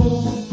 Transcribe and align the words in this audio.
som 0.00 0.49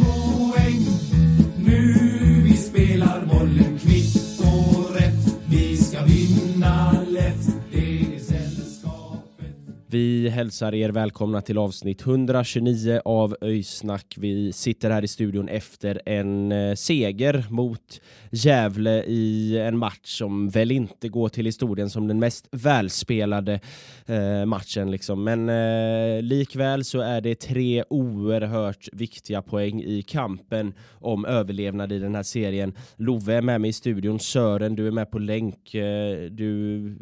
Vi 9.89 10.29
hälsar 10.29 10.75
er 10.75 10.89
välkomna 10.89 11.41
till 11.41 11.57
avsnitt 11.57 12.01
129 12.01 13.01
av 13.05 13.35
Öysnack. 13.41 14.15
Vi 14.17 14.53
sitter 14.53 14.89
här 14.89 15.03
i 15.03 15.07
studion 15.07 15.49
efter 15.49 16.01
en 16.05 16.51
eh, 16.51 16.75
seger 16.75 17.45
mot 17.49 18.01
Gävle 18.31 19.03
i 19.03 19.57
en 19.57 19.77
match 19.77 20.17
som 20.17 20.49
väl 20.49 20.71
inte 20.71 21.09
går 21.09 21.29
till 21.29 21.45
historien 21.45 21.89
som 21.89 22.07
den 22.07 22.19
mest 22.19 22.47
välspelade 22.51 23.59
eh, 24.05 24.45
matchen. 24.45 24.91
Liksom. 24.91 25.23
Men 25.23 25.49
eh, 25.49 26.21
likväl 26.21 26.83
så 26.83 27.01
är 27.01 27.21
det 27.21 27.35
tre 27.35 27.83
oerhört 27.89 28.89
viktiga 28.93 29.41
poäng 29.41 29.83
i 29.83 30.01
kampen 30.01 30.73
om 30.91 31.25
överlevnad 31.25 31.91
i 31.91 31.99
den 31.99 32.15
här 32.15 32.23
serien. 32.23 32.73
Love 32.95 33.33
är 33.33 33.41
med 33.41 33.61
mig 33.61 33.69
i 33.69 33.73
studion, 33.73 34.19
Sören 34.19 34.75
du 34.75 34.87
är 34.87 34.91
med 34.91 35.11
på 35.11 35.19
länk. 35.19 35.75
Eh, 35.75 36.31
du 36.31 36.95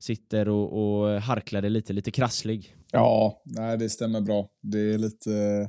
sitter 0.00 0.48
och, 0.48 1.00
och 1.02 1.20
harklar 1.22 1.62
dig 1.62 1.70
lite, 1.70 1.92
lite 1.92 2.10
krasslig. 2.10 2.76
Ja, 2.92 3.42
nej, 3.44 3.78
det 3.78 3.90
stämmer 3.90 4.20
bra. 4.20 4.48
Det 4.62 4.94
är 4.94 4.98
lite, 4.98 5.68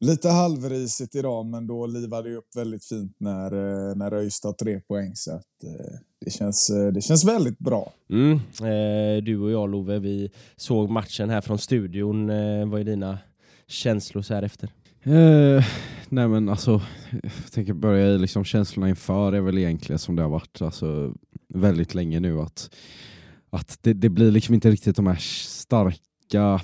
lite 0.00 0.28
halvrisigt 0.28 1.14
idag, 1.14 1.46
men 1.46 1.66
då 1.66 1.86
livade 1.86 2.30
det 2.30 2.36
upp 2.36 2.56
väldigt 2.56 2.84
fint 2.84 3.16
när, 3.20 3.52
eh, 3.52 3.96
när 3.96 4.14
ÖIS 4.14 4.40
tar 4.40 4.52
tre 4.52 4.80
poäng. 4.80 5.12
Så 5.14 5.32
att, 5.32 5.64
eh, 5.64 5.98
det, 6.24 6.30
känns, 6.30 6.70
eh, 6.70 6.92
det 6.92 7.00
känns 7.00 7.24
väldigt 7.24 7.58
bra. 7.58 7.92
Mm. 8.10 8.34
Eh, 8.60 9.24
du 9.24 9.38
och 9.38 9.50
jag 9.50 9.70
Love, 9.70 9.98
vi 9.98 10.30
såg 10.56 10.90
matchen 10.90 11.30
här 11.30 11.40
från 11.40 11.58
studion. 11.58 12.30
Eh, 12.30 12.68
vad 12.68 12.80
är 12.80 12.84
dina 12.84 13.18
känslor 13.66 14.22
så 14.22 14.34
här 14.34 14.42
efter? 14.42 14.68
Eh, 15.02 15.64
nej 16.08 16.28
men 16.28 16.48
alltså, 16.48 16.82
jag 17.22 17.52
tänker 17.52 17.72
börja 17.72 18.06
i 18.06 18.18
liksom 18.18 18.44
känslorna 18.44 18.88
inför 18.88 19.32
är 19.32 19.40
väl 19.40 19.58
egentligen 19.58 19.98
som 19.98 20.16
det 20.16 20.22
har 20.22 20.30
varit 20.30 20.62
alltså, 20.62 21.14
väldigt 21.54 21.94
länge 21.94 22.20
nu. 22.20 22.40
Att, 22.40 22.74
att 23.50 23.78
det, 23.82 23.92
det 23.92 24.08
blir 24.08 24.30
liksom 24.30 24.54
inte 24.54 24.70
riktigt 24.70 24.96
de 24.96 25.06
här 25.06 25.18
starka 25.20 26.60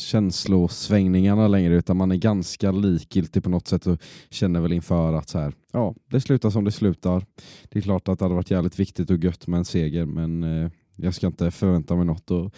känslosvängningarna 0.00 1.48
längre 1.48 1.74
utan 1.74 1.96
man 1.96 2.12
är 2.12 2.16
ganska 2.16 2.70
likgiltig 2.70 3.42
på 3.42 3.50
något 3.50 3.68
sätt 3.68 3.86
och 3.86 4.00
känner 4.30 4.60
väl 4.60 4.72
inför 4.72 5.12
att 5.12 5.28
så 5.28 5.38
här, 5.38 5.52
ja, 5.72 5.94
det 6.10 6.20
slutar 6.20 6.50
som 6.50 6.64
det 6.64 6.72
slutar. 6.72 7.26
Det 7.68 7.78
är 7.78 7.82
klart 7.82 8.08
att 8.08 8.18
det 8.18 8.24
hade 8.24 8.34
varit 8.34 8.50
jävligt 8.50 8.80
viktigt 8.80 9.10
och 9.10 9.24
gött 9.24 9.46
med 9.46 9.58
en 9.58 9.64
seger 9.64 10.04
men 10.04 10.42
eh, 10.42 10.70
jag 10.96 11.14
ska 11.14 11.26
inte 11.26 11.50
förvänta 11.50 11.96
mig 11.96 12.04
något. 12.04 12.30
Och 12.30 12.54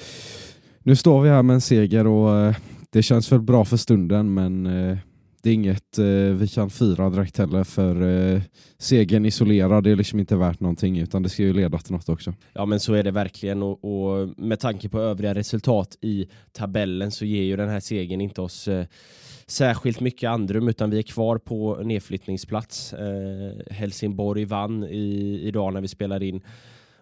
nu 0.83 0.97
står 0.97 1.23
vi 1.23 1.29
här 1.29 1.43
med 1.43 1.55
en 1.55 1.61
seger 1.61 2.07
och 2.07 2.37
eh, 2.37 2.57
det 2.91 3.03
känns 3.03 3.33
väl 3.33 3.43
bra 3.43 3.65
för 3.65 3.77
stunden 3.77 4.35
men 4.35 4.67
eh, 4.67 4.99
det 5.43 5.51
är 5.51 5.55
inget 5.55 5.99
eh, 5.99 6.05
vi 6.35 6.49
kan 6.49 6.71
fira 6.71 7.11
direkt 7.11 7.39
heller 7.39 7.65
för 7.65 8.03
eh, 8.03 8.41
segern 8.79 9.27
isolerad 9.27 9.87
är 9.87 9.97
liksom 9.97 10.21
inte 10.21 10.37
värt 10.37 10.61
någonting 10.61 10.99
utan 10.99 11.23
det 11.23 11.29
ska 11.29 11.43
ju 11.43 11.53
leda 11.53 11.79
till 11.79 11.93
något 11.93 12.09
också. 12.09 12.35
Ja 12.53 12.67
men 12.67 12.81
så 12.81 12.95
är 12.95 13.03
det 13.03 13.11
verkligen 13.11 13.63
och, 13.63 13.85
och 13.85 14.29
med 14.37 14.61
tanke 14.61 14.89
på 14.89 15.01
övriga 15.01 15.35
resultat 15.35 15.97
i 16.01 16.29
tabellen 16.53 17.11
så 17.11 17.25
ger 17.25 17.43
ju 17.43 17.57
den 17.57 17.69
här 17.69 17.81
segern 17.81 18.21
inte 18.21 18.43
oss 18.43 18.69
eh, 18.69 18.87
särskilt 19.47 20.01
mycket 20.01 20.31
andrum 20.31 20.69
utan 20.69 20.91
vi 20.91 20.99
är 20.99 21.03
kvar 21.03 21.39
på 21.39 21.81
nedflyttningsplats. 21.85 22.93
Eh, 22.93 23.53
Helsingborg 23.71 24.45
vann 24.45 24.85
i, 24.85 25.41
idag 25.43 25.73
när 25.73 25.81
vi 25.81 25.89
spelade 25.89 26.27
in 26.27 26.43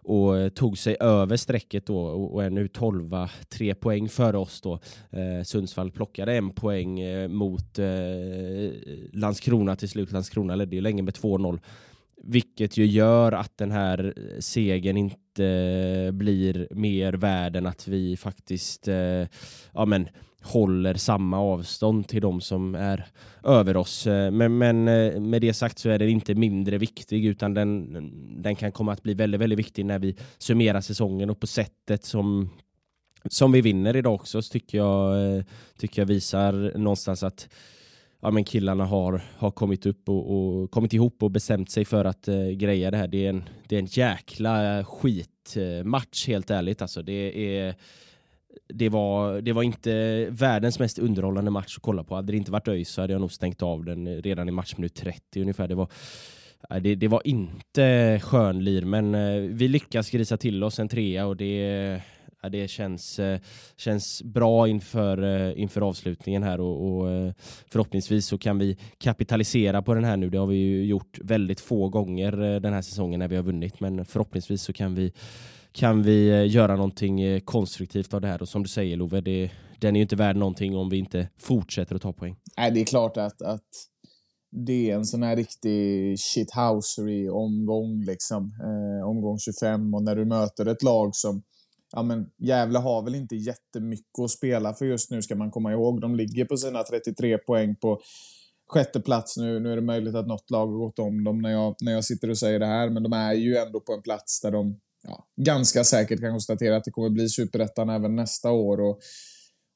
och 0.07 0.39
eh, 0.39 0.49
tog 0.49 0.79
sig 0.79 0.97
över 1.01 1.37
strecket 1.37 1.87
då 1.87 1.99
och, 1.99 2.45
är 2.45 2.51
nu 2.51 2.69
12 2.69 3.11
tre 3.49 3.75
poäng 3.75 4.09
före 4.09 4.39
oss 4.39 4.61
då. 4.61 4.81
Eh, 5.11 5.43
Sundsvall 5.45 5.91
plockade 5.91 6.35
en 6.35 6.51
poäng 6.51 7.01
eh, 7.01 7.29
mot 7.29 7.79
eh, 7.79 7.87
Landskrona 9.13 9.77
till 9.77 9.89
slut. 9.89 10.13
Landskrona 10.13 10.55
ledde 10.55 10.77
ju 10.77 10.83
länge 10.83 11.03
med 11.03 11.15
2-0. 11.15 11.61
Vilket 12.23 12.77
ju 12.77 12.87
gör 12.87 13.33
att 13.33 13.59
den 13.59 13.71
här 13.71 14.15
eh, 14.17 14.41
segern 14.41 14.97
inte 14.97 15.45
eh, 15.45 16.13
blir 16.13 16.69
mer 16.71 17.13
värd 17.13 17.57
än 17.57 17.67
att 17.67 17.89
vi 17.89 18.17
faktiskt 18.17 18.89
eh, 18.89 19.27
ja, 19.73 19.85
men, 19.87 20.09
håller 20.47 20.95
samma 20.95 21.39
avstånd 21.41 22.09
till 22.09 22.23
de 22.23 22.41
som 22.41 22.75
är 22.75 23.07
över 23.45 23.77
oss. 23.77 24.07
Eh, 24.07 24.31
men, 24.31 24.59
men 24.59 24.89
eh, 24.89 25.21
med 25.21 25.43
det 25.43 25.53
sagt 25.53 25.79
så 25.79 25.89
är 25.89 25.99
den 25.99 26.09
inte 26.09 26.35
mindre 26.35 26.79
viktig 26.79 27.25
utan 27.25 27.55
den, 27.55 27.93
den 28.43 28.57
kan 28.57 28.73
komma 28.73 28.93
att 28.93 29.03
bli 29.03 29.15
väldigt, 29.15 29.41
väldigt 29.41 29.59
viktig 29.59 29.87
när 29.87 29.99
vi 29.99 30.17
summerar 30.39 30.81
säsongen 30.81 31.31
och 31.31 31.41
på 31.41 31.47
sättet 31.47 32.05
som 32.05 32.51
som 33.31 33.53
vi 33.53 33.61
vinner 33.61 33.97
idag 33.97 34.15
också 34.15 34.43
så 34.43 34.53
tycker 34.53 34.79
jag, 34.79 35.37
eh, 35.37 35.45
tycker 35.79 36.03
jag 36.03 36.07
visar 36.07 36.79
någonstans 36.79 37.23
att 37.23 37.49
ja, 38.21 38.31
men 38.31 38.45
killarna 38.45 38.85
har, 38.85 39.23
har 39.37 39.51
kommit 39.51 39.87
upp 39.87 40.09
och, 40.09 40.37
och 40.37 40.71
kommit 40.71 40.93
ihop 40.93 41.23
och 41.23 41.31
bestämt 41.31 41.71
sig 41.71 41.85
för 41.85 42.05
att 42.05 42.29
eh, 42.29 42.49
greja 42.49 42.91
det 42.91 42.97
här. 42.97 43.09
Det 43.09 43.27
är 43.27 43.31
en, 43.31 43.45
det 43.69 43.75
är 43.75 43.81
en 43.81 43.87
jäkla 43.87 44.85
skitmatch 44.85 46.27
helt 46.27 46.51
ärligt. 46.51 46.83
Alltså, 46.83 47.03
det, 47.03 47.59
är, 47.59 47.75
det, 48.69 48.89
var, 48.89 49.41
det 49.41 49.53
var 49.53 49.63
inte 49.63 50.27
världens 50.31 50.79
mest 50.79 50.99
underhållande 50.99 51.51
match 51.51 51.77
att 51.77 51.83
kolla 51.83 52.05
på. 52.05 52.15
Hade 52.15 52.33
det 52.33 52.37
inte 52.37 52.51
varit 52.51 52.69
ÖIS 52.69 52.89
så 52.89 53.01
hade 53.01 53.13
jag 53.13 53.21
nog 53.21 53.33
stängt 53.33 53.63
av 53.63 53.85
den 53.85 54.23
redan 54.23 54.49
i 54.49 54.53
matchminut 54.53 54.95
30 54.95 55.41
ungefär. 55.41 55.69
Det 55.69 55.75
var, 55.75 55.89
det, 56.81 56.95
det 56.95 57.09
var 57.09 57.23
inte 57.25 58.21
skönlir 58.23 58.85
men 58.85 59.15
eh, 59.15 59.41
vi 59.41 59.69
lyckas 59.69 60.11
grisa 60.11 60.37
till 60.37 60.65
oss 60.65 60.79
en 60.79 60.89
trea 60.89 61.27
och 61.27 61.37
det, 61.37 62.01
det 62.51 62.69
känns, 62.69 63.19
eh, 63.19 63.41
känns 63.77 64.23
bra 64.23 64.69
inför, 64.69 65.23
eh, 65.23 65.61
inför 65.61 65.81
avslutningen 65.81 66.43
här 66.43 66.61
och, 66.61 67.01
och 67.01 67.35
förhoppningsvis 67.73 68.27
så 68.27 68.39
kan 68.39 68.59
vi 68.59 68.77
kapitalisera 68.99 69.83
på 69.83 69.95
den 69.95 70.05
här 70.05 70.17
nu. 70.17 70.31
Det 70.31 70.39
har 70.39 70.47
vi 70.47 70.57
ju 70.57 70.85
gjort 70.85 71.19
väldigt 71.23 71.61
få 71.61 71.89
gånger 71.89 72.61
den 72.61 72.73
här 72.73 72.83
säsongen 72.83 73.19
när 73.19 73.29
vi 73.29 73.37
har 73.37 73.43
vunnit 73.43 73.81
men 73.81 74.05
förhoppningsvis 74.05 74.63
så 74.63 74.73
kan 74.73 74.95
vi 74.95 75.13
kan 75.77 76.03
vi 76.03 76.29
eh, 76.29 76.51
göra 76.51 76.77
någonting 76.77 77.21
eh, 77.21 77.41
konstruktivt 77.41 78.15
av 78.15 78.21
det 78.21 78.29
här 78.29 78.43
och 78.43 78.49
som 78.49 78.63
du 78.63 78.69
säger 78.69 78.97
Love, 78.97 79.21
det, 79.21 79.51
den 79.81 79.97
är 79.97 80.01
ju 80.01 80.03
inte 80.03 80.17
värd 80.17 80.37
någonting 80.37 80.77
om 80.77 80.89
vi 80.89 80.99
inte 80.99 81.29
fortsätter 81.39 81.95
att 81.95 82.03
ta 82.03 82.13
poäng. 82.13 82.37
Nej, 82.57 82.71
det 82.71 82.81
är 82.81 82.85
klart 82.85 83.17
att, 83.17 83.43
att 83.43 83.69
det 84.67 84.91
är 84.91 84.95
en 84.95 85.05
sån 85.05 85.23
här 85.23 85.37
riktig 85.37 86.17
shithousery-omgång, 86.19 88.05
liksom. 88.05 88.53
Eh, 88.63 89.09
omgång 89.09 89.39
25. 89.39 89.95
Och 89.95 90.03
när 90.03 90.17
du 90.17 90.25
möter 90.25 90.67
ett 90.67 90.83
lag 90.83 91.17
som 91.17 91.43
Ja, 91.93 92.03
men 92.03 92.27
Gävle 92.39 92.79
har 92.79 93.03
väl 93.03 93.15
inte 93.15 93.37
jättemycket 93.37 94.19
att 94.25 94.31
spela 94.31 94.75
för 94.75 94.85
just 94.85 95.11
nu, 95.11 95.23
ska 95.23 95.35
man 95.35 95.51
komma 95.51 95.73
ihåg. 95.73 96.01
De 96.01 96.15
ligger 96.15 96.45
på 96.45 96.57
sina 96.57 96.83
33 96.83 97.39
poäng 97.39 97.77
på 97.77 98.01
sjätte 98.69 99.01
plats 99.01 99.37
nu. 99.37 99.61
Nu 99.61 99.73
är 99.73 99.77
det 99.77 99.83
möjligt 99.83 100.15
att 100.15 100.27
något 100.27 100.51
lag 100.51 100.67
har 100.67 100.79
gått 100.79 100.99
om 100.99 101.25
dem 101.25 101.43
när 101.43 101.51
jag, 101.51 101.77
när 101.81 101.93
jag 101.93 102.05
sitter 102.05 102.31
och 102.31 102.39
säger 102.39 102.59
det 102.59 102.67
här, 102.67 102.91
men 102.91 103.03
de 103.03 103.13
är 103.13 103.35
ju 103.35 103.57
ändå 103.57 103.81
på 103.81 103.93
en 103.93 104.03
plats 104.03 104.41
där 104.41 104.51
de 104.51 104.81
ja, 105.07 105.27
ganska 105.37 105.85
säkert 105.85 106.21
kan 106.21 106.33
konstatera 106.33 106.77
att 106.77 106.85
det 106.85 106.91
kommer 106.91 107.11
bli 107.11 107.29
superettan 107.29 107.91
även 107.91 108.17
nästa 108.17 108.51
år. 108.51 108.81
Och, 108.81 108.99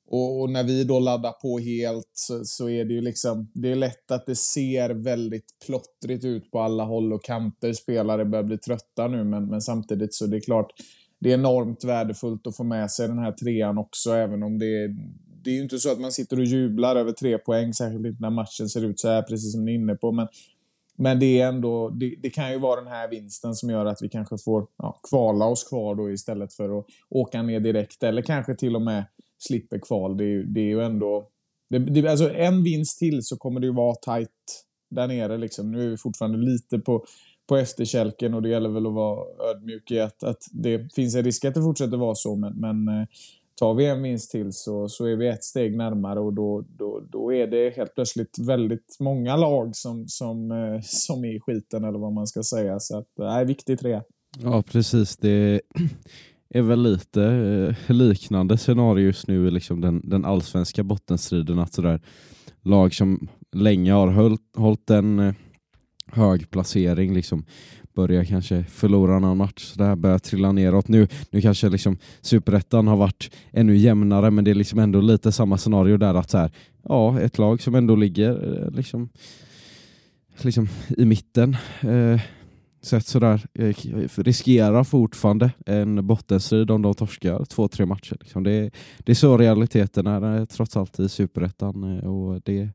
och, 0.06 0.40
och 0.40 0.50
när 0.50 0.64
vi 0.64 0.84
då 0.84 0.98
laddar 0.98 1.32
på 1.32 1.58
helt 1.58 2.10
så, 2.12 2.44
så, 2.44 2.68
är 2.68 2.84
det 2.84 2.94
ju 2.94 3.00
liksom, 3.00 3.50
det 3.54 3.70
är 3.72 3.76
lätt 3.76 4.10
att 4.10 4.26
det 4.26 4.36
ser 4.36 4.90
väldigt 4.90 5.46
plottrigt 5.66 6.24
ut 6.24 6.50
på 6.50 6.60
alla 6.60 6.84
håll 6.84 7.12
och 7.12 7.24
kanter. 7.24 7.72
Spelare 7.72 8.24
börjar 8.24 8.44
bli 8.44 8.58
trötta 8.58 9.08
nu, 9.08 9.24
men, 9.24 9.46
men 9.46 9.60
samtidigt 9.60 10.14
så 10.14 10.26
det 10.26 10.36
är 10.36 10.40
klart, 10.40 10.72
det 11.20 11.30
är 11.30 11.34
enormt 11.34 11.84
värdefullt 11.84 12.46
att 12.46 12.56
få 12.56 12.64
med 12.64 12.90
sig 12.90 13.08
den 13.08 13.18
här 13.18 13.32
trean 13.32 13.78
också, 13.78 14.12
även 14.12 14.42
om 14.42 14.58
det 14.58 14.84
är 14.84 14.96
det 15.44 15.50
är 15.50 15.54
ju 15.54 15.62
inte 15.62 15.78
så 15.78 15.92
att 15.92 16.00
man 16.00 16.12
sitter 16.12 16.38
och 16.38 16.44
jublar 16.44 16.96
över 16.96 17.12
tre 17.12 17.38
poäng, 17.38 17.74
särskilt 17.74 18.06
inte 18.06 18.22
när 18.22 18.30
matchen 18.30 18.68
ser 18.68 18.84
ut 18.84 19.00
så 19.00 19.08
här, 19.08 19.22
precis 19.22 19.52
som 19.52 19.64
ni 19.64 19.72
är 19.72 19.74
inne 19.74 19.94
på. 19.94 20.12
Men, 20.12 20.28
men 21.00 21.18
det 21.20 21.40
är 21.40 21.48
ändå, 21.48 21.88
det, 21.88 22.14
det, 22.22 22.30
kan 22.30 22.52
ju 22.52 22.58
vara 22.58 22.80
den 22.80 22.90
här 22.90 23.08
vinsten 23.08 23.54
som 23.54 23.70
gör 23.70 23.86
att 23.86 24.02
vi 24.02 24.08
kanske 24.08 24.38
får 24.38 24.66
ja, 24.78 25.00
kvala 25.10 25.44
oss 25.44 25.64
kvar 25.64 25.94
då 25.94 26.10
istället 26.10 26.54
för 26.54 26.78
att 26.78 26.86
åka 27.10 27.42
ner 27.42 27.60
direkt, 27.60 28.02
eller 28.02 28.22
kanske 28.22 28.54
till 28.54 28.76
och 28.76 28.82
med 28.82 29.04
slipper 29.38 29.78
kval. 29.78 30.16
Det 30.16 30.24
är, 30.24 30.42
det 30.42 30.60
är 30.60 30.64
ju 30.64 30.82
ändå 30.82 31.28
det, 31.70 31.78
det, 31.78 32.08
alltså 32.08 32.34
en 32.34 32.62
vinst 32.62 32.98
till 32.98 33.24
så 33.24 33.36
kommer 33.36 33.60
det 33.60 33.66
ju 33.66 33.72
vara 33.72 33.94
tight 33.94 34.64
där 34.90 35.08
nere. 35.08 35.38
Liksom. 35.38 35.70
Nu 35.70 35.86
är 35.86 35.90
vi 35.90 35.96
fortfarande 35.96 36.38
lite 36.38 36.78
på, 36.78 37.04
på 37.48 37.56
efterkälken 37.56 38.34
och 38.34 38.42
det 38.42 38.48
gäller 38.48 38.68
väl 38.68 38.86
att 38.86 38.92
vara 38.92 39.50
ödmjuk 39.50 39.90
i 39.90 40.00
att, 40.00 40.22
att 40.22 40.42
det 40.52 40.94
finns 40.94 41.14
en 41.14 41.24
risk 41.24 41.44
att 41.44 41.54
det 41.54 41.62
fortsätter 41.62 41.96
vara 41.96 42.14
så. 42.14 42.36
Men, 42.36 42.60
men 42.60 42.88
eh, 42.88 43.06
tar 43.60 43.74
vi 43.74 43.86
en 43.86 44.02
vinst 44.02 44.30
till 44.30 44.52
så, 44.52 44.88
så 44.88 45.04
är 45.04 45.16
vi 45.16 45.28
ett 45.28 45.44
steg 45.44 45.76
närmare 45.76 46.20
och 46.20 46.32
då, 46.32 46.64
då, 46.68 47.00
då 47.12 47.32
är 47.32 47.46
det 47.46 47.76
helt 47.76 47.94
plötsligt 47.94 48.38
väldigt 48.38 48.96
många 49.00 49.36
lag 49.36 49.76
som, 49.76 50.08
som, 50.08 50.50
eh, 50.50 50.80
som 50.82 51.24
är 51.24 51.36
i 51.36 51.40
skiten 51.40 51.84
eller 51.84 51.98
vad 51.98 52.12
man 52.12 52.26
ska 52.26 52.42
säga. 52.42 52.80
Så 52.80 52.98
att, 52.98 53.18
eh, 53.18 53.24
det 53.24 53.30
är 53.30 53.44
viktigt 53.44 53.80
trea. 53.80 54.02
Ja, 54.38 54.62
precis. 54.62 55.16
Det 55.16 55.60
är 56.54 56.62
väl 56.62 56.82
lite 56.82 57.22
eh, 57.88 57.94
liknande 57.94 58.58
scenario 58.58 59.04
just 59.04 59.28
nu 59.28 59.48
i 59.48 59.50
liksom 59.50 59.80
den, 59.80 60.00
den 60.04 60.24
allsvenska 60.24 60.82
bottenstriden. 60.82 61.58
Att 61.58 61.72
sådär, 61.72 62.00
lag 62.62 62.94
som 62.94 63.28
länge 63.52 63.92
har 63.92 64.08
hållit, 64.08 64.56
hållit 64.56 64.90
en 64.90 65.18
eh, 65.18 65.34
hög 66.06 66.50
placering 66.50 67.14
liksom, 67.14 67.44
börjar 67.94 68.24
kanske 68.24 68.64
förlora 68.64 69.18
någon 69.18 69.36
match, 69.36 69.64
så 69.64 69.84
här 69.84 69.96
börjar 69.96 70.18
trilla 70.18 70.52
neråt. 70.52 70.88
Nu, 70.88 71.08
nu 71.30 71.40
kanske 71.40 71.68
liksom 71.68 71.98
superettan 72.20 72.86
har 72.86 72.96
varit 72.96 73.30
ännu 73.52 73.76
jämnare, 73.76 74.30
men 74.30 74.44
det 74.44 74.50
är 74.50 74.54
liksom 74.54 74.78
ändå 74.78 75.00
lite 75.00 75.32
samma 75.32 75.58
scenario 75.58 75.96
där 75.96 76.14
att 76.14 76.30
så 76.30 76.38
här, 76.38 76.50
ja, 76.82 77.20
ett 77.20 77.38
lag 77.38 77.62
som 77.62 77.74
ändå 77.74 77.96
ligger 77.96 78.30
eh, 78.30 78.70
liksom, 78.70 79.08
liksom 80.42 80.68
i 80.96 81.04
mitten 81.04 81.56
eh, 81.80 82.20
sett 82.82 83.06
sådär, 83.06 83.46
eh, 83.54 83.74
riskerar 84.16 84.84
fortfarande 84.84 85.52
en 85.66 86.06
bottenstrid 86.06 86.70
om 86.70 86.82
de 86.82 86.94
torskar 86.94 87.44
två, 87.44 87.68
tre 87.68 87.86
matcher. 87.86 88.16
Liksom. 88.20 88.42
Det, 88.42 88.70
det 88.98 89.12
är 89.12 89.16
så 89.16 89.38
realiteten 89.38 90.06
är 90.06 90.38
eh, 90.38 90.44
trots 90.44 90.76
allt 90.76 91.00
i 91.00 91.08
superettan 91.08 91.98
eh, 91.98 92.04
och 92.04 92.40
det 92.44 92.68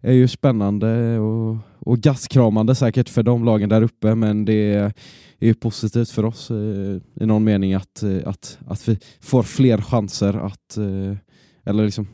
är 0.00 0.12
ju 0.12 0.28
spännande 0.28 1.18
och, 1.18 1.56
och 1.78 1.98
gastkramande 1.98 2.74
säkert 2.74 3.08
för 3.08 3.22
de 3.22 3.44
lagen 3.44 3.68
där 3.68 3.82
uppe 3.82 4.14
men 4.14 4.44
det 4.44 4.74
är 4.74 4.92
ju 5.38 5.54
positivt 5.54 6.10
för 6.10 6.24
oss 6.24 6.50
eh, 6.50 7.22
i 7.22 7.26
någon 7.26 7.44
mening 7.44 7.74
att, 7.74 8.02
eh, 8.02 8.18
att, 8.24 8.58
att 8.66 8.88
vi 8.88 8.98
får 9.20 9.42
fler 9.42 9.78
chanser 9.78 10.46
att 10.46 10.76
eh, 10.76 11.16
eller 11.64 11.84
liksom 11.84 12.08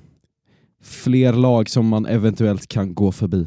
fler 0.83 1.33
lag 1.33 1.71
som 1.71 1.89
man 1.89 2.07
eventuellt 2.07 2.67
kan 2.67 2.95
gå 2.95 3.13
förbi. 3.13 3.47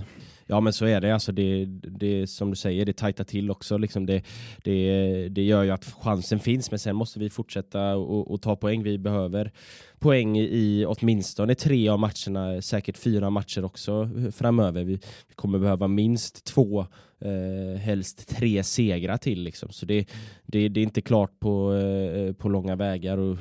Ja 0.51 0.59
men 0.59 0.73
så 0.73 0.85
är 0.85 1.01
det, 1.01 1.13
alltså 1.13 1.31
det, 1.31 1.65
det 1.81 2.27
som 2.27 2.49
du 2.49 2.55
säger, 2.55 2.85
det 2.85 2.93
tajtar 2.93 3.23
till 3.23 3.51
också. 3.51 3.77
Liksom 3.77 4.05
det, 4.05 4.23
det, 4.63 5.29
det 5.29 5.43
gör 5.43 5.63
ju 5.63 5.71
att 5.71 5.85
chansen 5.85 6.39
finns, 6.39 6.71
men 6.71 6.79
sen 6.79 6.95
måste 6.95 7.19
vi 7.19 7.29
fortsätta 7.29 7.95
och, 7.95 8.31
och 8.31 8.41
ta 8.41 8.55
poäng. 8.55 8.83
Vi 8.83 8.97
behöver 8.97 9.51
poäng 9.99 10.37
i 10.37 10.85
åtminstone 10.87 11.55
tre 11.55 11.89
av 11.89 11.99
matcherna, 11.99 12.61
säkert 12.61 12.97
fyra 12.97 13.29
matcher 13.29 13.65
också 13.65 14.09
framöver. 14.31 14.83
Vi, 14.83 14.93
vi 15.27 15.35
kommer 15.35 15.59
behöva 15.59 15.87
minst 15.87 16.45
två, 16.45 16.85
eh, 17.21 17.79
helst 17.79 18.27
tre 18.29 18.63
segrar 18.63 19.17
till. 19.17 19.43
Liksom. 19.43 19.69
Så 19.71 19.85
det, 19.85 20.09
det, 20.45 20.69
det 20.69 20.79
är 20.79 20.83
inte 20.83 21.01
klart 21.01 21.39
på, 21.39 21.73
eh, 21.73 22.33
på 22.33 22.49
långa 22.49 22.75
vägar. 22.75 23.17
Och, 23.17 23.37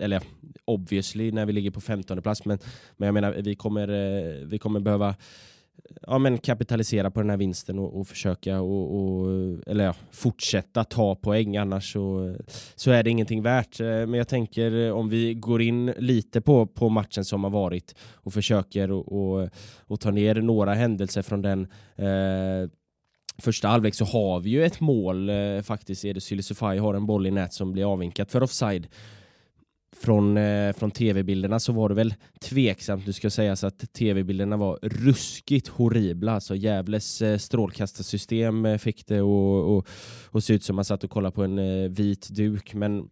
eller 0.00 0.22
obviously 0.64 1.32
när 1.32 1.46
vi 1.46 1.52
ligger 1.52 1.70
på 1.70 1.80
15 1.80 2.22
plats, 2.22 2.44
men, 2.44 2.58
men 2.96 3.06
jag 3.06 3.14
menar 3.14 3.32
vi 3.32 3.54
kommer, 3.54 3.88
eh, 3.88 4.46
vi 4.46 4.58
kommer 4.58 4.80
behöva 4.80 5.14
ja, 6.06 6.18
men 6.18 6.38
kapitalisera 6.38 7.10
på 7.10 7.20
den 7.20 7.30
här 7.30 7.36
vinsten 7.36 7.78
och, 7.78 8.00
och 8.00 8.06
försöka 8.06 8.60
och, 8.60 8.96
och, 8.96 9.28
eller 9.66 9.84
ja, 9.84 9.94
fortsätta 10.12 10.84
ta 10.84 11.14
poäng 11.14 11.56
annars 11.56 11.92
så, 11.92 12.36
så 12.74 12.90
är 12.90 13.02
det 13.02 13.10
ingenting 13.10 13.42
värt. 13.42 13.80
Eh, 13.80 13.86
men 13.86 14.12
jag 14.12 14.28
tänker 14.28 14.86
eh, 14.86 14.92
om 14.92 15.08
vi 15.08 15.34
går 15.34 15.62
in 15.62 15.86
lite 15.86 16.40
på, 16.40 16.66
på 16.66 16.88
matchen 16.88 17.24
som 17.24 17.44
har 17.44 17.50
varit 17.50 17.94
och 18.14 18.32
försöker 18.32 18.90
och, 18.90 19.12
och, 19.12 19.48
och 19.78 20.00
ta 20.00 20.10
ner 20.10 20.34
några 20.34 20.74
händelser 20.74 21.22
från 21.22 21.42
den 21.42 21.66
eh, 21.96 22.70
första 23.40 23.68
halvlek 23.68 23.94
så 23.94 24.04
har 24.04 24.40
vi 24.40 24.50
ju 24.50 24.64
ett 24.64 24.80
mål 24.80 25.28
eh, 25.28 25.62
faktiskt. 25.62 26.04
Edu 26.04 26.20
Sylisufaj 26.20 26.78
har 26.78 26.94
en 26.94 27.06
boll 27.06 27.26
i 27.26 27.30
nät 27.30 27.52
som 27.52 27.72
blir 27.72 27.92
avvinkat 27.92 28.32
för 28.32 28.42
offside 28.42 28.86
från, 29.96 30.36
eh, 30.36 30.72
från 30.72 30.90
tv-bilderna 30.90 31.60
så 31.60 31.72
var 31.72 31.88
det 31.88 31.94
väl 31.94 32.14
tveksamt. 32.40 33.06
nu 33.06 33.12
ska 33.12 33.30
sägas 33.30 33.64
att 33.64 33.92
tv-bilderna 33.92 34.56
var 34.56 34.78
ruskigt 34.82 35.68
horribla. 35.68 36.32
Alltså 36.32 36.56
Gävles 36.56 37.22
eh, 37.22 37.38
strålkastarsystem 37.38 38.66
eh, 38.66 38.78
fick 38.78 39.06
det 39.06 39.22
och, 39.22 39.76
och, 39.76 39.86
och 40.26 40.44
se 40.44 40.54
ut 40.54 40.64
som 40.64 40.76
man 40.76 40.84
satt 40.84 41.04
och 41.04 41.10
kollade 41.10 41.34
på 41.34 41.44
en 41.44 41.58
eh, 41.58 41.90
vit 41.90 42.28
duk. 42.30 42.74
Men 42.74 43.08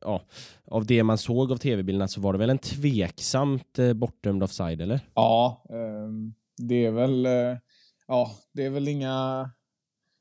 ja, 0.00 0.22
av 0.64 0.86
det 0.86 1.02
man 1.02 1.18
såg 1.18 1.52
av 1.52 1.56
tv-bilderna 1.56 2.08
så 2.08 2.20
var 2.20 2.32
det 2.32 2.38
väl 2.38 2.50
en 2.50 2.58
tveksamt 2.58 3.78
eh, 3.78 3.92
bortdömd 3.92 4.42
offside, 4.42 4.80
eller? 4.80 5.00
Ja, 5.14 5.64
ehm, 5.70 6.34
det 6.56 6.84
är 6.86 6.90
väl, 6.90 7.26
eh, 7.26 7.56
ja, 8.08 8.30
det 8.52 8.64
är 8.64 8.70
väl 8.70 8.88
inga 8.88 9.50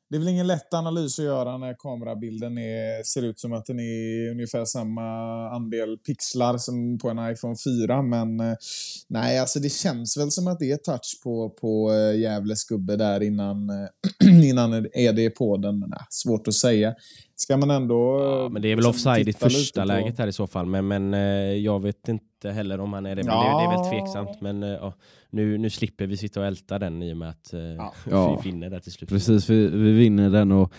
det 0.09 0.15
är 0.15 0.19
väl 0.19 0.27
ingen 0.27 0.47
lätt 0.47 0.73
analys 0.73 1.19
att 1.19 1.25
göra 1.25 1.57
när 1.57 1.75
kamerabilden 1.79 2.57
är, 2.57 3.03
ser 3.03 3.23
ut 3.23 3.39
som 3.39 3.53
att 3.53 3.65
den 3.65 3.79
är 3.79 4.31
ungefär 4.31 4.65
samma 4.65 5.03
andel 5.49 5.97
pixlar 5.97 6.57
som 6.57 6.97
på 6.97 7.09
en 7.09 7.31
iPhone 7.31 7.55
4. 7.87 8.01
Men 8.01 8.39
eh, 8.39 8.55
nej, 9.07 9.39
alltså 9.39 9.59
det 9.59 9.69
känns 9.69 10.17
väl 10.17 10.31
som 10.31 10.47
att 10.47 10.59
det 10.59 10.71
är 10.71 10.77
touch 10.77 11.19
på, 11.23 11.49
på 11.49 11.93
eh, 11.93 12.19
Gävles 12.19 12.65
gubbe 12.65 12.95
där 12.95 13.23
innan, 13.23 13.69
eh, 13.69 13.87
innan 14.49 14.73
är 14.93 15.13
det 15.13 15.29
på 15.29 15.57
den. 15.57 15.79
Men, 15.79 15.89
nej, 15.89 16.05
svårt 16.09 16.47
att 16.47 16.53
säga. 16.53 16.95
Ska 17.39 17.57
man 17.57 17.71
ändå... 17.71 18.21
Ja, 18.21 18.49
men 18.49 18.61
det 18.61 18.67
är 18.67 18.75
väl 18.75 18.85
liksom 18.85 18.89
offside 18.89 19.27
i 19.27 19.33
första 19.33 19.85
läget 19.85 20.19
här 20.19 20.27
i 20.27 20.33
så 20.33 20.47
fall. 20.47 20.65
Men, 20.65 20.87
men 20.87 21.13
jag 21.63 21.81
vet 21.81 22.07
inte 22.07 22.51
heller 22.51 22.79
om 22.79 22.93
han 22.93 23.05
är 23.05 23.15
det. 23.15 23.23
Men 23.23 23.33
ja. 23.33 23.43
det, 23.43 23.65
det, 23.65 23.73
är 23.73 23.77
väl 23.77 23.89
tveksamt. 23.89 24.41
Men 24.41 24.61
ja, 24.61 24.93
nu, 25.29 25.57
nu 25.57 25.69
slipper 25.69 26.07
vi 26.07 26.17
sitta 26.17 26.39
och 26.39 26.45
älta 26.45 26.79
den 26.79 27.03
i 27.03 27.13
och 27.13 27.17
med 27.17 27.29
att 27.29 27.53
ja. 28.09 28.41
vi 28.43 28.51
vinner 28.51 28.69
där 28.69 28.79
till 28.79 28.91
slut. 28.91 29.09
Precis, 29.09 29.49
vi, 29.49 29.67
vi 29.67 29.91
vinner 29.91 30.29
den 30.29 30.51
och 30.51 30.73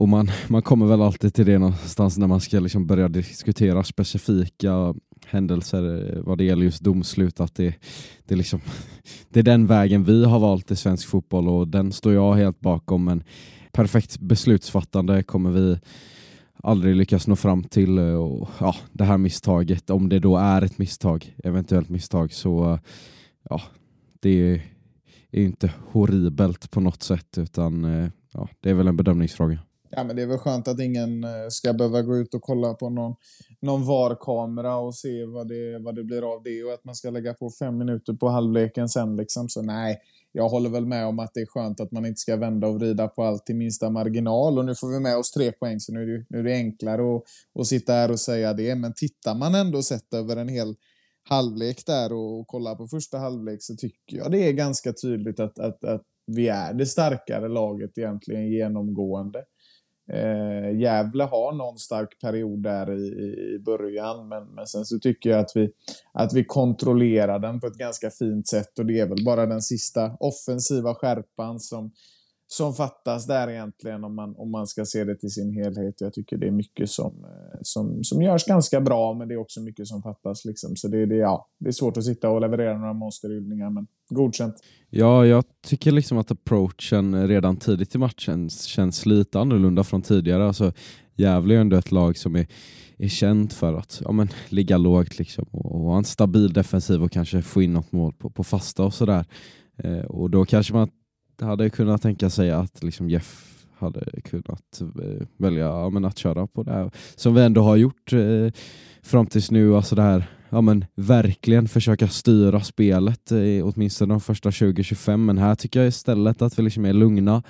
och 0.00 0.08
man, 0.08 0.30
man 0.48 0.62
kommer 0.62 0.86
väl 0.86 1.02
alltid 1.02 1.34
till 1.34 1.46
det 1.46 1.58
någonstans 1.58 2.18
när 2.18 2.26
man 2.26 2.40
ska 2.40 2.60
liksom 2.60 2.86
börja 2.86 3.08
diskutera 3.08 3.84
specifika 3.84 4.94
händelser 5.26 6.14
vad 6.24 6.38
det 6.38 6.44
gäller 6.44 6.64
just 6.64 6.80
domslut. 6.80 7.40
Att 7.40 7.54
det, 7.54 7.74
det, 8.24 8.36
liksom, 8.36 8.60
det 9.28 9.40
är 9.40 9.44
den 9.44 9.66
vägen 9.66 10.04
vi 10.04 10.24
har 10.24 10.38
valt 10.38 10.70
i 10.70 10.76
svensk 10.76 11.08
fotboll 11.08 11.48
och 11.48 11.68
den 11.68 11.92
står 11.92 12.12
jag 12.12 12.34
helt 12.34 12.60
bakom. 12.60 13.04
Men 13.04 13.24
perfekt 13.72 14.18
beslutsfattande 14.18 15.22
kommer 15.22 15.50
vi 15.50 15.78
aldrig 16.62 16.96
lyckas 16.96 17.26
nå 17.26 17.36
fram 17.36 17.64
till. 17.64 17.98
Eh, 17.98 18.14
och, 18.14 18.48
ja, 18.60 18.74
det 18.92 19.04
här 19.04 19.18
misstaget, 19.18 19.90
om 19.90 20.08
det 20.08 20.18
då 20.18 20.36
är 20.36 20.62
ett 20.62 20.78
misstag, 20.78 21.36
eventuellt 21.44 21.88
misstag, 21.88 22.32
så 22.32 22.78
ja, 23.50 23.62
det 24.20 24.62
är 25.30 25.42
inte 25.42 25.72
horribelt 25.92 26.70
på 26.70 26.80
något 26.80 27.02
sätt 27.02 27.38
utan 27.38 27.84
eh, 27.84 28.10
ja, 28.32 28.48
det 28.60 28.70
är 28.70 28.74
väl 28.74 28.88
en 28.88 28.96
bedömningsfråga. 28.96 29.58
Ja, 29.92 30.04
men 30.04 30.16
det 30.16 30.22
är 30.22 30.26
väl 30.26 30.38
skönt 30.38 30.68
att 30.68 30.80
ingen 30.80 31.24
eh, 31.24 31.30
ska 31.48 31.72
behöva 31.72 32.02
gå 32.02 32.16
ut 32.16 32.34
och 32.34 32.42
kolla 32.42 32.74
på 32.74 32.90
någon, 32.90 33.14
någon 33.60 33.86
VAR-kamera 33.86 34.76
och 34.76 34.94
se 34.94 35.24
vad 35.24 35.48
det, 35.48 35.78
vad 35.78 35.94
det 35.94 36.04
blir 36.04 36.32
av 36.32 36.42
det 36.42 36.64
och 36.64 36.72
att 36.72 36.84
man 36.84 36.94
ska 36.94 37.10
lägga 37.10 37.34
på 37.34 37.50
fem 37.50 37.78
minuter 37.78 38.12
på 38.12 38.28
halvleken 38.28 38.88
sen. 38.88 39.16
Liksom. 39.16 39.48
Så 39.48 39.62
nej, 39.62 39.98
jag 40.32 40.48
håller 40.48 40.70
väl 40.70 40.86
med 40.86 41.06
om 41.06 41.18
att 41.18 41.34
det 41.34 41.40
är 41.40 41.46
skönt 41.46 41.80
att 41.80 41.92
man 41.92 42.06
inte 42.06 42.20
ska 42.20 42.36
vända 42.36 42.66
och 42.66 42.74
vrida 42.74 43.08
på 43.08 43.22
allt 43.22 43.46
till 43.46 43.56
minsta 43.56 43.90
marginal. 43.90 44.58
Och 44.58 44.64
nu 44.64 44.74
får 44.74 44.88
vi 44.92 45.00
med 45.00 45.16
oss 45.16 45.30
tre 45.30 45.52
poäng, 45.52 45.80
så 45.80 45.92
nu 45.92 46.02
är 46.02 46.06
det, 46.06 46.26
nu 46.28 46.38
är 46.38 46.42
det 46.42 46.54
enklare 46.54 47.16
att, 47.16 47.22
att 47.60 47.66
sitta 47.66 47.92
här 47.92 48.10
och 48.10 48.20
säga 48.20 48.52
det. 48.52 48.74
Men 48.74 48.94
tittar 48.94 49.34
man 49.34 49.54
ändå 49.54 49.82
sett 49.82 50.14
över 50.14 50.36
en 50.36 50.48
hel 50.48 50.74
halvlek 51.28 51.86
där 51.86 52.12
och 52.12 52.46
kollar 52.46 52.74
på 52.74 52.86
första 52.86 53.18
halvlek 53.18 53.58
så 53.62 53.76
tycker 53.76 54.16
jag 54.16 54.30
det 54.30 54.48
är 54.48 54.52
ganska 54.52 54.92
tydligt 54.92 55.40
att, 55.40 55.58
att, 55.58 55.84
att 55.84 56.02
vi 56.26 56.48
är 56.48 56.74
det 56.74 56.86
starkare 56.86 57.48
laget 57.48 57.98
egentligen 57.98 58.50
genomgående. 58.50 59.44
Eh, 60.12 60.80
Gävle 60.80 61.24
har 61.24 61.52
någon 61.52 61.78
stark 61.78 62.20
period 62.20 62.62
där 62.62 62.92
i, 62.92 63.06
i 63.54 63.58
början, 63.58 64.28
men, 64.28 64.46
men 64.54 64.66
sen 64.66 64.84
så 64.84 64.98
tycker 64.98 65.30
jag 65.30 65.40
att 65.40 65.52
vi, 65.54 65.70
att 66.12 66.32
vi 66.32 66.44
kontrollerar 66.44 67.38
den 67.38 67.60
på 67.60 67.66
ett 67.66 67.78
ganska 67.78 68.10
fint 68.10 68.48
sätt 68.48 68.78
och 68.78 68.86
det 68.86 69.00
är 69.00 69.06
väl 69.06 69.24
bara 69.24 69.46
den 69.46 69.62
sista 69.62 70.16
offensiva 70.20 70.94
skärpan 70.94 71.60
som, 71.60 71.92
som 72.52 72.74
fattas 72.74 73.26
där 73.26 73.50
egentligen 73.50 74.04
om 74.04 74.14
man, 74.14 74.34
om 74.36 74.50
man 74.50 74.66
ska 74.66 74.84
se 74.84 75.04
det 75.04 75.16
till 75.16 75.30
sin 75.30 75.54
helhet. 75.54 76.00
Jag 76.00 76.12
tycker 76.12 76.36
det 76.36 76.46
är 76.46 76.50
mycket 76.50 76.90
som, 76.90 77.24
eh, 77.24 77.58
som, 77.62 78.04
som 78.04 78.22
görs 78.22 78.44
ganska 78.44 78.80
bra, 78.80 79.14
men 79.14 79.28
det 79.28 79.34
är 79.34 79.38
också 79.38 79.60
mycket 79.60 79.86
som 79.86 80.02
fattas. 80.02 80.44
Liksom. 80.44 80.76
Så 80.76 80.88
det, 80.88 81.06
det, 81.06 81.16
ja, 81.16 81.48
det 81.58 81.68
är 81.68 81.72
svårt 81.72 81.96
att 81.96 82.04
sitta 82.04 82.30
och 82.30 82.40
leverera 82.40 82.78
några 82.78 82.92
monsterhyllningar, 82.92 83.70
men 83.70 83.86
godkänt. 84.08 84.54
Ja, 84.90 85.26
jag 85.26 85.44
tycker 85.66 85.92
liksom 85.92 86.18
att 86.18 86.30
approachen 86.30 87.28
redan 87.28 87.56
tidigt 87.56 87.94
i 87.94 87.98
matchen 87.98 88.50
känns 88.50 89.06
lite 89.06 89.40
annorlunda 89.40 89.84
från 89.84 90.02
tidigare. 90.02 90.46
Alltså, 90.46 90.72
Gävle 91.14 91.54
är 91.54 91.58
ändå 91.58 91.76
ett 91.76 91.92
lag 91.92 92.18
som 92.18 92.36
är, 92.36 92.46
är 92.98 93.08
känt 93.08 93.52
för 93.52 93.74
att 93.74 94.02
ja, 94.04 94.12
men, 94.12 94.28
ligga 94.48 94.76
lågt 94.76 95.18
liksom, 95.18 95.44
och, 95.50 95.80
ha 95.80 95.98
en 95.98 96.04
stabil 96.04 96.52
defensiv 96.52 97.02
och 97.02 97.12
kanske 97.12 97.42
få 97.42 97.62
in 97.62 97.72
något 97.72 97.92
mål 97.92 98.12
på, 98.12 98.30
på 98.30 98.44
fasta 98.44 98.84
och 98.84 98.94
sådär. 98.94 99.24
Eh, 99.76 100.04
och 100.04 100.30
då 100.30 100.44
kanske 100.44 100.74
man 100.74 100.88
hade 101.42 101.70
kunnat 101.70 102.02
tänka 102.02 102.30
sig 102.30 102.50
att 102.50 102.82
liksom 102.82 103.10
Jeff 103.10 103.50
hade 103.78 104.20
kunnat 104.24 104.80
eh, 104.80 105.26
välja 105.36 105.64
ja, 105.64 105.90
men 105.90 106.04
att 106.04 106.18
köra 106.18 106.46
på 106.46 106.62
det 106.62 106.72
här. 106.72 106.90
Som 107.16 107.34
vi 107.34 107.42
ändå 107.42 107.62
har 107.62 107.76
gjort 107.76 108.12
eh, 108.12 108.52
fram 109.02 109.26
tills 109.26 109.50
nu. 109.50 109.76
Alltså 109.76 109.94
det 109.94 110.02
här, 110.02 110.24
ja, 110.48 110.60
men 110.60 110.84
verkligen 110.94 111.68
försöka 111.68 112.08
styra 112.08 112.60
spelet 112.60 113.32
eh, 113.32 113.38
åtminstone 113.64 114.14
de 114.14 114.20
första 114.20 114.50
20-25. 114.50 115.16
Men 115.16 115.38
här 115.38 115.54
tycker 115.54 115.80
jag 115.80 115.88
istället 115.88 116.42
att 116.42 116.58
vi 116.58 116.62
liksom 116.62 116.84
är 116.84 116.92
lugna, 116.92 117.42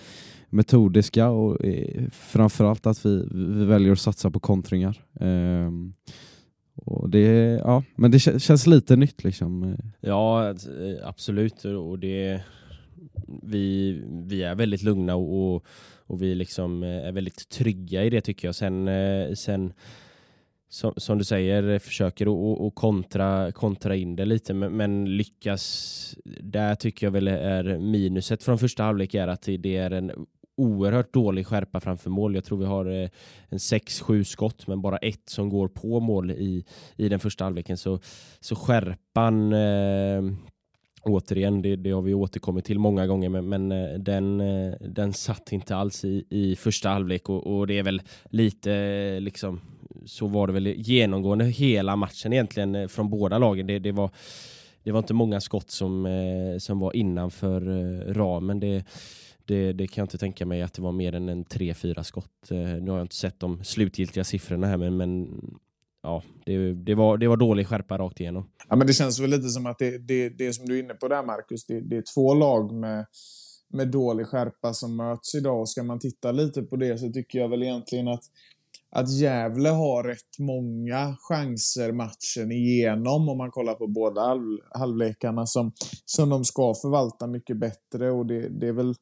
metodiska 0.50 1.28
och 1.28 1.64
eh, 1.64 2.04
framförallt 2.12 2.86
att 2.86 3.06
vi, 3.06 3.28
vi 3.30 3.64
väljer 3.64 3.92
att 3.92 4.00
satsa 4.00 4.30
på 4.30 4.40
kontringar. 4.40 5.02
Eh, 5.20 5.70
och 6.84 7.10
det, 7.10 7.60
ja, 7.64 7.82
men 7.94 8.10
det 8.10 8.18
känns 8.18 8.66
lite 8.66 8.96
nytt 8.96 9.24
liksom. 9.24 9.76
Ja, 10.00 10.48
eh, 10.50 10.54
absolut. 11.04 11.64
Och 11.64 11.98
det, 11.98 12.40
vi, 13.42 14.00
vi 14.08 14.42
är 14.42 14.54
väldigt 14.54 14.82
lugna 14.82 15.16
och, 15.16 15.54
och, 15.54 15.66
och 16.06 16.22
vi 16.22 16.34
liksom 16.34 16.82
eh, 16.82 17.06
är 17.06 17.12
väldigt 17.12 17.48
trygga 17.48 18.04
i 18.04 18.10
det 18.10 18.20
tycker 18.20 18.48
jag. 18.48 18.54
Sen, 18.54 18.88
eh, 18.88 19.32
sen 19.32 19.72
som, 20.68 20.92
som 20.96 21.18
du 21.18 21.24
säger, 21.24 21.78
försöker 21.78 22.26
att 22.66 22.74
kontra, 22.74 23.52
kontra 23.52 23.96
in 23.96 24.16
det 24.16 24.24
lite 24.24 24.54
men, 24.54 24.76
men 24.76 25.16
lyckas. 25.16 26.16
Där 26.40 26.74
tycker 26.74 27.06
jag 27.06 27.10
väl 27.10 27.28
är 27.28 27.78
minuset 27.78 28.42
från 28.42 28.58
första 28.58 28.82
halvlek 28.82 29.14
är 29.14 29.28
att 29.28 29.42
det 29.42 29.76
är 29.76 29.90
en 29.90 30.26
oerhört 30.56 31.14
dålig 31.14 31.46
skärpa 31.46 31.80
framför 31.80 32.10
mål. 32.10 32.34
Jag 32.34 32.44
tror 32.44 32.58
vi 32.58 32.64
har 32.64 32.86
eh, 32.86 33.08
en 33.48 33.58
6-7 33.58 34.24
skott 34.24 34.66
men 34.66 34.82
bara 34.82 34.96
ett 34.96 35.28
som 35.28 35.48
går 35.48 35.68
på 35.68 36.00
mål 36.00 36.30
i, 36.30 36.64
i 36.96 37.08
den 37.08 37.20
första 37.20 37.44
halvleken. 37.44 37.76
Så, 37.76 37.98
så 38.40 38.56
skärpan 38.56 39.52
eh, 39.52 40.22
Återigen, 41.02 41.62
det, 41.62 41.76
det 41.76 41.90
har 41.90 42.02
vi 42.02 42.14
återkommit 42.14 42.64
till 42.64 42.78
många 42.78 43.06
gånger, 43.06 43.28
men, 43.28 43.48
men 43.48 43.72
eh, 43.72 43.98
den, 43.98 44.40
eh, 44.40 44.72
den 44.80 45.12
satt 45.12 45.52
inte 45.52 45.76
alls 45.76 46.04
i, 46.04 46.24
i 46.30 46.56
första 46.56 46.88
halvlek 46.88 47.28
och, 47.28 47.46
och 47.46 47.66
det 47.66 47.78
är 47.78 47.82
väl 47.82 48.02
lite 48.24 48.72
eh, 48.72 49.20
liksom 49.20 49.60
så 50.04 50.26
var 50.26 50.46
det 50.46 50.52
väl 50.52 50.66
genomgående 50.66 51.44
hela 51.44 51.96
matchen 51.96 52.32
egentligen 52.32 52.88
från 52.88 53.10
båda 53.10 53.38
lagen. 53.38 53.66
Det, 53.66 53.78
det, 53.78 53.92
var, 53.92 54.10
det 54.82 54.92
var 54.92 54.98
inte 54.98 55.14
många 55.14 55.40
skott 55.40 55.70
som, 55.70 56.08
som 56.58 56.78
var 56.78 56.96
innanför 56.96 57.60
ramen. 58.14 58.60
Det, 58.60 58.84
det, 59.44 59.72
det 59.72 59.86
kan 59.86 60.02
jag 60.02 60.04
inte 60.04 60.18
tänka 60.18 60.46
mig 60.46 60.62
att 60.62 60.74
det 60.74 60.82
var 60.82 60.92
mer 60.92 61.14
än 61.14 61.28
en 61.28 61.44
3-4 61.44 62.02
skott. 62.02 62.46
Nu 62.50 62.90
har 62.90 62.98
jag 62.98 63.04
inte 63.04 63.14
sett 63.14 63.40
de 63.40 63.64
slutgiltiga 63.64 64.24
siffrorna 64.24 64.66
här, 64.66 64.76
men, 64.76 64.96
men 64.96 65.40
ja, 66.02 66.22
det, 66.46 66.74
det, 66.74 66.94
var, 66.94 67.18
det 67.18 67.28
var 67.28 67.36
dålig 67.36 67.66
skärpa 67.66 67.98
rakt 67.98 68.20
igenom. 68.20 68.50
Ja, 68.68 68.76
men 68.76 68.86
det 68.86 68.92
känns 68.92 69.20
väl 69.20 69.30
lite 69.30 69.48
som 69.48 69.66
att 69.66 69.78
det, 69.78 69.98
det, 69.98 70.28
det 70.28 70.52
som 70.52 70.66
du 70.66 70.78
är 70.78 70.82
inne 70.82 70.94
på 70.94 71.08
där, 71.08 71.22
Marcus, 71.22 71.66
det, 71.66 71.80
det 71.80 71.96
är 71.96 72.04
två 72.14 72.34
lag 72.34 72.72
med, 72.72 73.06
med 73.72 73.88
dålig 73.88 74.26
skärpa 74.26 74.72
som 74.72 74.96
möts 74.96 75.34
idag. 75.34 75.60
Och 75.60 75.68
ska 75.68 75.82
man 75.82 75.98
titta 75.98 76.32
lite 76.32 76.62
på 76.62 76.76
det 76.76 76.98
så 76.98 77.12
tycker 77.12 77.38
jag 77.38 77.48
väl 77.48 77.62
egentligen 77.62 78.08
att, 78.08 78.22
att 78.90 79.10
Gävle 79.10 79.68
har 79.68 80.04
rätt 80.04 80.38
många 80.38 81.16
chanser 81.20 81.92
matchen 81.92 82.52
igenom 82.52 83.28
om 83.28 83.38
man 83.38 83.50
kollar 83.50 83.74
på 83.74 83.86
båda 83.86 84.20
halv, 84.20 84.58
halvlekarna 84.70 85.46
som, 85.46 85.72
som 86.04 86.28
de 86.28 86.44
ska 86.44 86.74
förvalta 86.74 87.26
mycket 87.26 87.56
bättre. 87.56 88.10
Och 88.10 88.26
det, 88.26 88.48
det 88.48 88.68
är 88.68 88.72
väl 88.72 88.94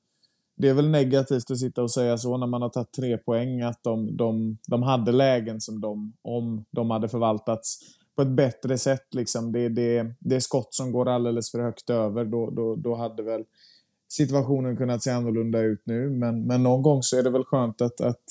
det 0.59 0.69
är 0.69 0.75
väl 0.75 0.89
negativt 0.89 1.51
att 1.51 1.59
sitta 1.59 1.83
och 1.83 1.91
säga 1.91 2.19
så 2.19 2.37
när 2.37 2.47
man 2.47 2.63
har 2.63 2.69
tagit 2.69 2.93
tre 2.93 3.19
poäng 3.19 3.63
att 3.63 3.83
de, 3.83 4.17
de, 4.17 4.59
de 4.67 4.83
hade 4.83 5.13
lägen 5.13 5.61
som 5.61 5.81
de, 5.81 6.13
om 6.23 6.65
de 6.71 6.91
hade 6.91 7.09
förvaltats 7.09 7.79
på 8.17 8.23
ett 8.23 8.29
bättre 8.29 8.79
sätt. 8.79 9.15
Liksom. 9.15 9.53
Det, 9.53 9.69
det, 9.69 10.15
det 10.21 10.37
är 10.37 10.41
skott 10.41 10.75
som 10.75 10.93
går 10.93 11.09
alldeles 11.09 11.51
för 11.51 11.59
högt 11.59 11.91
över. 11.91 12.25
Då, 12.25 12.51
då, 12.51 12.77
då 12.77 12.95
hade 12.95 13.23
väl 13.23 13.45
situationen 14.09 14.77
kunnat 14.77 15.03
se 15.03 15.11
annorlunda 15.11 15.61
ut 15.61 15.83
nu. 15.85 16.11
Men, 16.11 16.47
men 16.47 16.63
någon 16.63 16.83
gång 16.83 17.03
så 17.03 17.19
är 17.19 17.23
det 17.23 17.31
väl 17.31 17.45
skönt 17.45 17.81
att, 17.81 18.01
att, 18.01 18.25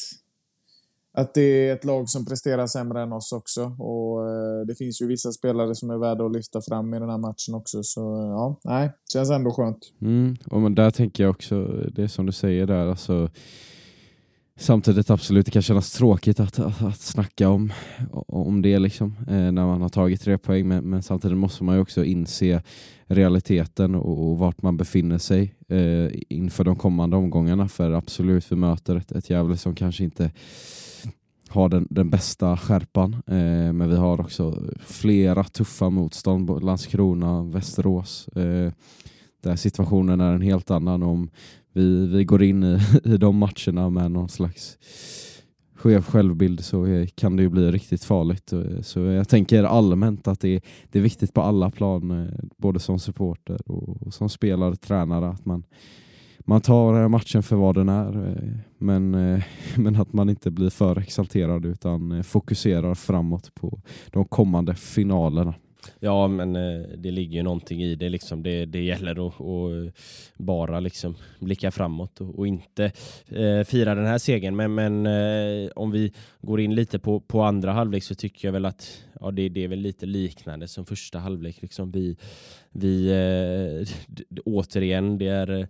att 1.17 1.33
det 1.33 1.41
är 1.41 1.73
ett 1.73 1.85
lag 1.85 2.09
som 2.09 2.25
presterar 2.25 2.67
sämre 2.67 3.01
än 3.01 3.13
oss 3.13 3.31
också. 3.31 3.63
Och 3.63 4.29
eh, 4.29 4.65
det 4.67 4.75
finns 4.75 5.01
ju 5.01 5.07
vissa 5.07 5.31
spelare 5.31 5.75
som 5.75 5.89
är 5.89 5.97
värda 5.97 6.25
att 6.25 6.31
lyfta 6.31 6.61
fram 6.61 6.93
i 6.93 6.99
den 6.99 7.09
här 7.09 7.17
matchen 7.17 7.55
också. 7.55 7.83
Så 7.83 8.19
eh, 8.19 8.27
ja, 8.27 8.59
nej, 8.63 8.91
känns 9.13 9.29
ändå 9.29 9.51
skönt. 9.51 9.77
Mm, 10.01 10.35
och 10.51 10.61
men 10.61 10.75
där 10.75 10.91
tänker 10.91 11.23
jag 11.23 11.31
också, 11.31 11.63
det 11.91 12.09
som 12.09 12.25
du 12.25 12.31
säger 12.31 12.65
där, 12.65 12.87
alltså 12.87 13.29
Samtidigt 14.59 15.09
absolut, 15.09 15.45
det 15.45 15.51
kan 15.51 15.61
kännas 15.61 15.91
tråkigt 15.91 16.39
att, 16.39 16.59
att, 16.59 16.81
att 16.81 17.01
snacka 17.01 17.49
om, 17.49 17.73
om 18.27 18.61
det 18.61 18.79
liksom, 18.79 19.15
eh, 19.27 19.51
när 19.51 19.65
man 19.65 19.81
har 19.81 19.89
tagit 19.89 20.21
tre 20.21 20.37
poäng, 20.37 20.67
men, 20.67 20.89
men, 20.89 21.03
samtidigt 21.03 21.37
måste 21.37 21.63
man 21.63 21.75
ju 21.75 21.81
också 21.81 22.05
inse 22.05 22.61
realiteten 23.05 23.95
och, 23.95 24.31
och 24.31 24.37
vart 24.37 24.61
man 24.61 24.77
befinner 24.77 25.17
sig 25.17 25.55
eh, 25.67 26.19
inför 26.29 26.63
de 26.63 26.75
kommande 26.75 27.15
omgångarna. 27.15 27.67
För 27.67 27.91
absolut, 27.91 28.51
vi 28.51 28.55
möter 28.55 28.95
ett, 28.95 29.11
ett 29.11 29.29
Gävle 29.29 29.57
som 29.57 29.75
kanske 29.75 30.03
inte 30.03 30.31
har 31.49 31.69
den, 31.69 31.87
den 31.89 32.09
bästa 32.09 32.57
skärpan, 32.57 33.13
eh, 33.13 33.73
men 33.73 33.89
vi 33.89 33.95
har 33.95 34.21
också 34.21 34.63
flera 34.79 35.43
tuffa 35.43 35.89
motstånd, 35.89 36.63
Landskrona, 36.63 37.43
Västerås, 37.43 38.27
eh, 38.27 38.71
där 39.43 39.55
situationen 39.55 40.21
är 40.21 40.33
en 40.33 40.41
helt 40.41 40.71
annan. 40.71 41.03
Om 41.03 41.29
vi, 41.77 42.07
vi 42.07 42.25
går 42.25 42.43
in 42.43 42.63
i, 42.63 42.79
i 43.03 43.17
de 43.17 43.37
matcherna 43.37 43.89
med 43.89 44.11
någon 44.11 44.29
slags 44.29 44.77
skev 45.77 46.01
självbild 46.01 46.65
så 46.65 47.05
kan 47.15 47.35
det 47.35 47.43
ju 47.43 47.49
bli 47.49 47.71
riktigt 47.71 48.03
farligt. 48.03 48.53
Eh, 48.53 48.81
så 48.81 48.99
jag 48.99 49.29
tänker 49.29 49.63
allmänt 49.63 50.27
att 50.27 50.39
det 50.39 50.49
är, 50.49 50.61
det 50.91 50.99
är 50.99 51.03
viktigt 51.03 51.33
på 51.33 51.41
alla 51.41 51.71
plan, 51.71 52.11
eh, 52.11 52.33
både 52.57 52.79
som 52.79 52.99
supporter 52.99 53.71
och 53.71 54.13
som 54.13 54.29
spelare 54.29 54.69
och 54.69 54.81
tränare, 54.81 55.29
att 55.29 55.45
man, 55.45 55.63
man 56.39 56.61
tar 56.61 57.01
eh, 57.01 57.07
matchen 57.07 57.43
för 57.43 57.55
vad 57.55 57.75
den 57.75 57.89
är. 57.89 58.37
Men, 58.77 59.11
men 59.75 59.95
att 59.95 60.13
man 60.13 60.29
inte 60.29 60.51
blir 60.51 60.69
för 60.69 60.99
exalterad 60.99 61.65
utan 61.65 62.23
fokuserar 62.23 62.95
framåt 62.95 63.55
på 63.55 63.81
de 64.11 64.25
kommande 64.25 64.75
finalerna. 64.75 65.53
Ja, 65.99 66.27
men 66.27 66.55
eh, 66.55 66.87
det 66.97 67.11
ligger 67.11 67.37
ju 67.37 67.43
någonting 67.43 67.83
i 67.83 67.95
det. 67.95 68.09
Liksom. 68.09 68.43
Det, 68.43 68.65
det 68.65 68.83
gäller 68.83 69.27
att, 69.27 69.41
att 69.41 69.41
eh, 69.41 69.93
bara 70.37 70.79
liksom 70.79 71.15
blicka 71.39 71.71
framåt 71.71 72.21
och, 72.21 72.39
och 72.39 72.47
inte 72.47 72.91
eh, 73.27 73.63
fira 73.63 73.95
den 73.95 74.05
här 74.05 74.17
segern. 74.17 74.55
Men, 74.55 74.75
men 74.75 75.05
eh, 75.05 75.69
om 75.75 75.91
vi 75.91 76.13
går 76.41 76.59
in 76.59 76.75
lite 76.75 76.99
på, 76.99 77.19
på 77.19 77.41
andra 77.41 77.71
halvlek 77.71 78.03
så 78.03 78.15
tycker 78.15 78.47
jag 78.47 78.53
väl 78.53 78.65
att 78.65 79.03
ja, 79.19 79.31
det, 79.31 79.49
det 79.49 79.63
är 79.63 79.67
väl 79.67 79.79
lite 79.79 80.05
liknande 80.05 80.67
som 80.67 80.85
första 80.85 81.19
halvlek. 81.19 81.61
Liksom. 81.61 81.91
Vi, 81.91 82.17
vi 82.71 83.09
eh, 83.09 83.87
återigen, 84.45 85.17
det 85.17 85.27
är 85.27 85.67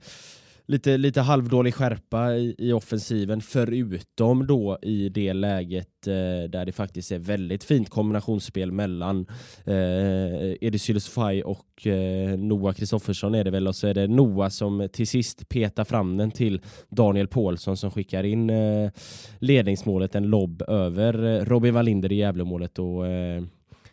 lite, 0.68 0.98
lite 0.98 1.22
halvdålig 1.22 1.74
skärpa 1.74 2.36
i, 2.36 2.56
i 2.58 2.74
offensiven 2.74 3.42
förutom 3.42 4.48
då 4.48 4.78
i 4.82 5.10
det 5.10 5.34
läget 5.34 6.08
eh, 6.08 6.50
där 6.50 6.66
det 6.66 6.72
faktiskt 6.72 7.12
är 7.12 7.20
väldigt 7.20 7.64
fint 7.64 7.90
kombinationsspel 7.90 8.72
mellan 8.72 9.26
eh, 9.66 10.54
Edi 10.62 10.80
Sylesfaj 10.80 11.44
och 11.44 11.88
eh, 11.88 12.38
Noah 12.38 12.74
Kristoffersson 12.74 13.36
är 13.36 13.44
det 13.44 13.52
väl 13.52 13.68
och 13.68 13.76
så 13.76 13.88
är 13.88 13.94
det 13.94 14.08
Noah 14.08 14.50
som 14.50 14.90
till 14.94 15.08
sist 15.08 15.50
petar 15.50 15.84
fram 15.84 16.18
den 16.18 16.32
till 16.32 16.62
Daniel 16.90 17.28
Paulsson 17.28 17.78
som 17.78 17.92
skickar 17.92 18.24
in 18.24 18.50
eh, 18.50 18.92
ledningsmålet, 19.40 20.16
en 20.16 20.28
lobb 20.28 20.62
över 20.68 21.26
eh, 21.26 21.46
Robin 21.46 21.74
Wallinder 21.74 22.12
i 22.12 22.16
Gävlemålet 22.16 22.80
och 22.80 23.08
eh, 23.08 23.44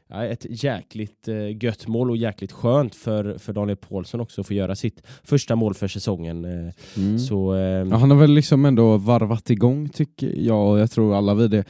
Ja, 0.08 0.24
ett 0.24 0.46
jäkligt 0.64 1.28
eh, 1.28 1.64
gött 1.64 1.86
mål 1.86 2.10
och 2.10 2.16
jäkligt 2.16 2.52
skönt 2.52 2.94
för, 2.94 3.38
för 3.38 3.52
Daniel 3.52 3.76
Paulsson 3.76 4.20
också 4.20 4.40
att 4.40 4.46
få 4.46 4.54
göra 4.54 4.74
sitt 4.74 5.02
första 5.22 5.56
mål 5.56 5.74
för 5.74 5.88
säsongen. 5.88 6.44
Eh, 6.44 6.72
Mm. 6.96 7.18
Så, 7.18 7.54
eh, 7.54 7.60
Ja, 7.60 7.96
han 7.96 8.10
har 8.10 8.18
väl 8.18 8.30
liksom 8.30 8.64
ändå 8.64 8.96
varvat 8.96 9.50
igång 9.50 9.88
tycker 9.88 10.34
jag 10.36 10.70
och 10.70 10.78
jag 10.78 10.90
tror 10.90 11.14
alla 11.16 11.34
vi 11.34 11.48
det 11.48 11.64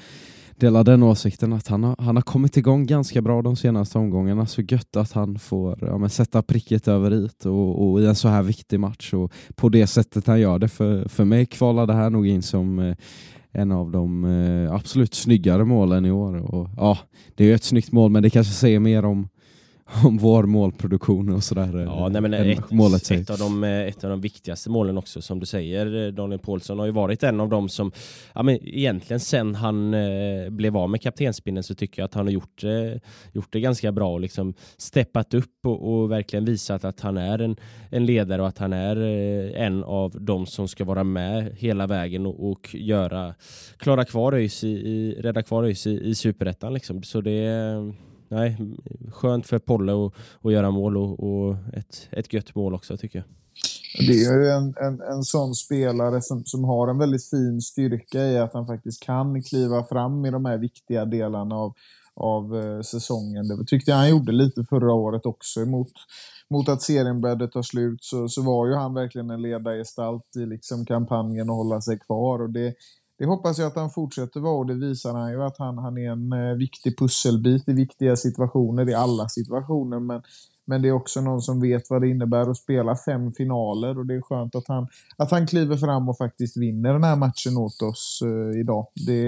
delar 0.56 0.84
den 0.84 1.02
åsikten 1.02 1.52
att 1.52 1.68
han 1.68 1.84
har, 1.84 1.96
han 1.98 2.16
har 2.16 2.22
kommit 2.22 2.56
igång 2.56 2.86
ganska 2.86 3.22
bra 3.22 3.42
de 3.42 3.56
senaste 3.56 3.98
omgångarna. 3.98 4.46
Så 4.46 4.62
gött 4.62 4.96
att 4.96 5.12
han 5.12 5.38
får 5.38 5.78
ja, 5.80 6.08
sätta 6.08 6.42
pricket 6.42 6.88
över 6.88 7.14
i 7.14 7.28
och, 7.44 7.90
och 7.90 8.00
i 8.00 8.06
en 8.06 8.14
så 8.14 8.28
här 8.28 8.42
viktig 8.42 8.80
match 8.80 9.14
och 9.14 9.32
på 9.54 9.68
det 9.68 9.86
sättet 9.86 10.26
han 10.26 10.40
gör 10.40 10.58
det. 10.58 10.68
För, 10.68 11.08
för 11.08 11.24
mig 11.24 11.46
kvalar 11.46 11.86
det 11.86 11.92
här 11.92 12.10
nog 12.10 12.26
in 12.26 12.42
som 12.42 12.78
eh, 12.78 12.96
en 13.54 13.73
av 13.73 13.90
de 13.90 14.25
eh, 14.25 14.75
absolut 14.75 15.14
snyggare 15.14 15.64
målen 15.64 16.06
i 16.06 16.11
år. 16.11 16.54
Och, 16.54 16.68
ja, 16.76 16.99
det 17.34 17.44
är 17.44 17.49
ju 17.49 17.54
ett 17.54 17.64
snyggt 17.64 17.92
mål 17.92 18.11
men 18.11 18.23
det 18.23 18.30
kanske 18.30 18.52
säger 18.52 18.80
mer 18.80 19.04
om, 19.04 19.28
om 20.04 20.18
vår 20.18 20.42
målproduktion 20.42 21.32
och 21.32 21.44
sådär. 21.44 21.84
Ja, 21.86 22.08
nej, 22.08 22.22
men 22.22 22.34
ett, 22.34 22.70
målet 22.70 23.10
ett, 23.10 23.30
av 23.30 23.38
de, 23.38 23.64
eh, 23.64 23.80
ett 23.80 24.04
av 24.04 24.10
de 24.10 24.20
viktigaste 24.20 24.70
målen 24.70 24.98
också, 24.98 25.22
som 25.22 25.40
du 25.40 25.46
säger, 25.46 26.06
eh, 26.06 26.12
Daniel 26.12 26.40
Paulsson 26.40 26.78
har 26.78 26.86
ju 26.86 26.92
varit 26.92 27.22
en 27.22 27.40
av 27.40 27.48
dem 27.48 27.68
som, 27.68 27.92
ja, 28.34 28.42
men 28.42 28.58
egentligen 28.62 29.20
sen 29.20 29.54
han 29.54 29.94
eh, 29.94 30.50
blev 30.50 30.76
av 30.76 30.90
med 30.90 31.02
kaptensbindeln 31.02 31.62
så 31.62 31.74
tycker 31.74 32.02
jag 32.02 32.04
att 32.04 32.14
han 32.14 32.26
har 32.26 32.32
gjort, 32.32 32.64
eh, 32.64 33.00
gjort 33.32 33.52
det 33.52 33.60
ganska 33.60 33.92
bra 33.92 34.12
och 34.12 34.20
liksom 34.20 34.54
steppat 34.76 35.34
upp 35.34 35.66
och, 35.66 35.92
och 35.92 36.10
verkligen 36.10 36.44
visat 36.44 36.84
att 36.84 37.00
han 37.00 37.16
är 37.16 37.38
en, 37.38 37.56
en 37.90 38.06
ledare 38.06 38.42
och 38.42 38.48
att 38.48 38.58
han 38.58 38.72
är 38.72 38.96
eh, 38.96 39.64
en 39.66 39.84
av 39.84 40.16
de 40.20 40.46
som 40.46 40.68
ska 40.68 40.84
vara 40.84 41.04
med 41.04 41.56
hela 41.56 41.86
vägen 41.86 42.26
och, 42.26 42.50
och 42.50 42.74
göra, 42.74 43.34
klara 43.76 44.04
kvar 44.04 44.32
ÖIS 44.32 44.64
i, 44.64 44.68
i, 44.68 45.16
rädda 45.20 45.42
kvar 45.42 45.64
ÖIS 45.64 45.86
i, 45.86 46.00
i 46.08 46.14
superettan 46.14 46.74
liksom. 46.74 47.02
Så 47.02 47.20
det 47.20 47.94
nej, 48.34 48.56
skönt 49.12 49.46
för 49.46 49.58
Polle 49.58 49.92
att, 50.42 50.52
göra 50.52 50.70
mål 50.70 50.96
och, 50.96 51.20
och 51.20 51.56
ett, 51.72 52.08
ett 52.10 52.32
gött 52.32 52.54
mål 52.54 52.74
också 52.74 52.96
tycker 52.96 53.18
jag. 53.18 53.26
Det 53.98 54.24
är 54.24 54.40
ju 54.40 54.48
en, 54.48 54.74
en, 54.80 55.00
en 55.00 55.22
sån 55.22 55.54
spelare 55.54 56.22
som, 56.22 56.44
som 56.44 56.64
har 56.64 56.88
en 56.88 56.98
väldigt 56.98 57.30
fin 57.30 57.60
styrka 57.60 58.18
i 58.18 58.38
att 58.38 58.54
han 58.54 58.66
faktiskt 58.66 59.02
kan 59.02 59.42
kliva 59.42 59.84
fram 59.84 60.26
i 60.26 60.30
de 60.30 60.44
här 60.44 60.58
viktiga 60.58 61.04
delarna 61.04 61.54
av, 61.54 61.72
av 62.14 62.56
eh, 62.56 62.80
säsongen. 62.80 63.48
Det 63.48 63.66
tyckte 63.66 63.90
jag 63.90 63.98
han 63.98 64.10
gjorde 64.10 64.32
lite 64.32 64.64
förra 64.64 64.92
året 64.94 65.26
också 65.26 65.60
Mot, 65.60 65.92
mot 66.50 66.68
att 66.68 66.82
serien 66.82 67.20
började 67.20 67.48
ta 67.48 67.62
slut 67.62 68.04
så, 68.04 68.28
så 68.28 68.42
var 68.42 68.66
ju 68.66 68.74
han 68.74 68.94
verkligen 68.94 69.30
en 69.30 69.42
ledargestalt 69.42 70.36
i 70.36 70.46
liksom 70.46 70.86
kampanjen 70.86 71.50
och 71.50 71.56
hålla 71.56 71.80
sig 71.80 71.98
kvar. 71.98 72.42
Och 72.42 72.50
det, 72.50 72.74
det 73.18 73.26
hoppas 73.26 73.59
jag 73.59 73.66
att 73.66 73.76
han 73.76 73.90
fortsätter 73.90 74.40
vara 74.40 74.56
och 74.56 74.66
det 74.66 74.75
visar 74.75 75.14
han 75.14 75.30
ju 75.30 75.42
att 75.42 75.59
han, 75.59 75.78
han 75.78 75.99
är 75.99 76.11
en 76.11 76.33
eh, 76.33 76.54
viktig 76.54 76.99
pusselbit 76.99 77.68
i 77.68 77.73
viktiga 77.73 78.16
situationer, 78.16 78.88
i 78.88 78.94
alla 78.94 79.28
situationer. 79.28 80.00
Men, 80.00 80.23
men 80.64 80.83
det 80.83 80.88
är 80.88 80.92
också 80.92 81.21
någon 81.21 81.42
som 81.42 81.61
vet 81.61 81.90
vad 81.90 82.02
det 82.02 82.09
innebär 82.09 82.50
att 82.50 82.56
spela 82.56 82.97
fem 82.97 83.33
finaler 83.33 83.99
och 83.99 84.06
det 84.06 84.14
är 84.14 84.21
skönt 84.21 84.54
att 84.54 84.68
han, 84.68 84.88
att 85.16 85.30
han 85.30 85.47
kliver 85.47 85.76
fram 85.76 86.09
och 86.09 86.18
faktiskt 86.18 86.56
vinner 86.56 86.92
den 86.92 87.04
här 87.04 87.16
matchen 87.16 87.56
åt 87.56 87.83
oss 87.83 88.23
eh, 88.25 88.61
idag. 88.61 88.87
Det, 89.06 89.23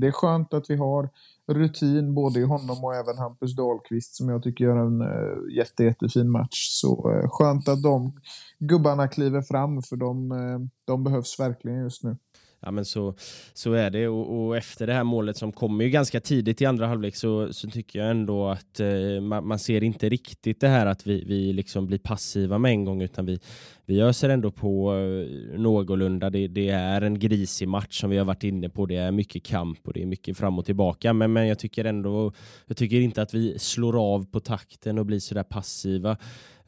det 0.00 0.06
är 0.06 0.12
skönt 0.12 0.54
att 0.54 0.70
vi 0.70 0.76
har 0.76 1.08
rutin 1.52 2.14
både 2.14 2.40
i 2.40 2.44
honom 2.44 2.84
och 2.84 2.94
även 2.94 3.18
Hampus 3.18 3.56
Dahlqvist 3.56 4.14
som 4.14 4.28
jag 4.28 4.42
tycker 4.42 4.64
gör 4.64 4.76
en 4.76 5.00
eh, 5.00 5.56
jätte, 5.56 5.84
jättefin 5.84 6.30
match. 6.30 6.68
Så 6.70 7.12
eh, 7.12 7.28
skönt 7.30 7.68
att 7.68 7.82
de 7.82 8.12
gubbarna 8.58 9.08
kliver 9.08 9.42
fram 9.42 9.82
för 9.82 9.96
de, 9.96 10.32
eh, 10.32 10.58
de 10.84 11.04
behövs 11.04 11.40
verkligen 11.40 11.82
just 11.82 12.04
nu. 12.04 12.16
Ja 12.62 12.70
men 12.70 12.84
så, 12.84 13.14
så 13.52 13.72
är 13.72 13.90
det 13.90 14.08
och, 14.08 14.46
och, 14.46 14.56
efter 14.56 14.86
det 14.86 14.92
här 14.92 15.04
målet 15.04 15.36
som 15.36 15.52
kommer 15.52 15.84
ju 15.84 15.90
ganska 15.90 16.20
tidigt 16.20 16.60
i 16.62 16.66
andra 16.66 16.86
halvlek 16.86 17.16
så, 17.16 17.52
så 17.52 17.70
tycker 17.70 17.98
jag 17.98 18.10
ändå 18.10 18.48
att 18.48 18.80
eh, 18.80 19.20
man, 19.20 19.46
man, 19.46 19.58
ser 19.58 19.84
inte 19.84 20.08
riktigt 20.08 20.60
det 20.60 20.68
här 20.68 20.86
att 20.86 21.06
vi, 21.06 21.24
vi 21.24 21.52
liksom 21.52 21.86
blir 21.86 21.98
passiva 21.98 22.58
med 22.58 22.70
en 22.70 22.84
gång 22.84 23.02
utan 23.02 23.26
vi, 23.26 23.40
vi 23.86 24.00
öser 24.00 24.28
ändå 24.28 24.50
på 24.50 24.94
eh, 24.94 25.58
någorlunda. 25.58 26.30
Det, 26.30 26.48
det 26.48 26.68
är 26.68 27.00
en 27.00 27.18
grisig 27.18 27.68
match 27.68 28.00
som 28.00 28.10
vi 28.10 28.18
har 28.18 28.24
varit 28.24 28.44
inne 28.44 28.68
på. 28.68 28.86
Det 28.86 28.96
är 28.96 29.10
mycket 29.10 29.42
kamp 29.42 29.86
och 29.86 29.92
det 29.92 30.02
är 30.02 30.06
mycket 30.06 30.36
fram 30.36 30.58
och 30.58 30.64
tillbaka. 30.64 31.12
Men, 31.12 31.32
men 31.32 31.46
jag 31.46 31.58
tycker 31.58 31.84
ändå, 31.84 32.32
jag 32.66 32.76
tycker 32.76 33.00
inte 33.00 33.22
att 33.22 33.34
vi 33.34 33.58
slår 33.58 34.14
av 34.14 34.30
på 34.30 34.40
takten 34.40 34.98
och 34.98 35.06
blir 35.06 35.18
sådär 35.18 35.42
passiva 35.42 36.16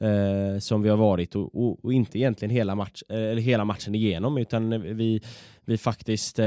eh, 0.03 0.59
som 0.59 0.83
vi 0.83 0.89
har 0.89 0.97
varit 0.97 1.35
och, 1.35 1.55
och, 1.55 1.85
och, 1.85 1.93
inte 1.93 2.19
egentligen 2.19 2.51
hela, 2.51 2.75
match, 2.75 3.03
eh, 3.09 3.19
hela 3.19 3.65
matchen 3.65 3.95
igenom 3.95 4.39
utan 4.39 4.83
vi, 4.97 5.23
vi 5.73 5.79
faktiskt 5.79 6.39
eh, 6.39 6.45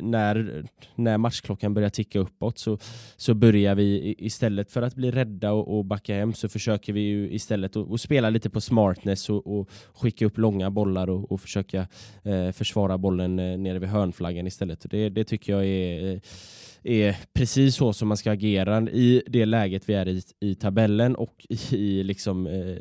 när, 0.00 0.64
när 0.94 1.18
matchklockan 1.18 1.74
börjar 1.74 1.90
ticka 1.90 2.18
uppåt 2.18 2.58
så, 2.58 2.78
så 3.16 3.34
börjar 3.34 3.74
vi 3.74 4.14
istället 4.18 4.70
för 4.70 4.82
att 4.82 4.94
bli 4.94 5.10
rädda 5.10 5.52
och, 5.52 5.78
och 5.78 5.84
backa 5.84 6.14
hem 6.14 6.32
så 6.32 6.48
försöker 6.48 6.92
vi 6.92 7.00
ju 7.00 7.30
istället 7.30 7.76
att 7.76 8.00
spela 8.00 8.30
lite 8.30 8.50
på 8.50 8.60
smartness 8.60 9.30
och, 9.30 9.58
och 9.58 9.70
skicka 9.94 10.26
upp 10.26 10.38
långa 10.38 10.70
bollar 10.70 11.10
och, 11.10 11.32
och 11.32 11.40
försöka 11.40 11.86
eh, 12.22 12.50
försvara 12.50 12.98
bollen 12.98 13.38
eh, 13.38 13.58
nere 13.58 13.78
vid 13.78 13.88
hörnflaggan 13.88 14.46
istället. 14.46 14.86
Det, 14.90 15.08
det 15.08 15.24
tycker 15.24 15.52
jag 15.52 15.66
är 15.66 16.14
eh, 16.14 16.20
är 16.84 17.16
precis 17.32 17.76
så 17.76 17.92
som 17.92 18.08
man 18.08 18.16
ska 18.16 18.32
agera 18.32 18.80
i 18.80 19.22
det 19.26 19.46
läget 19.46 19.88
vi 19.88 19.94
är 19.94 20.08
i, 20.08 20.22
i 20.40 20.54
tabellen 20.54 21.16
och 21.16 21.46
i 21.70 22.02
liksom, 22.02 22.46
eh, 22.46 22.76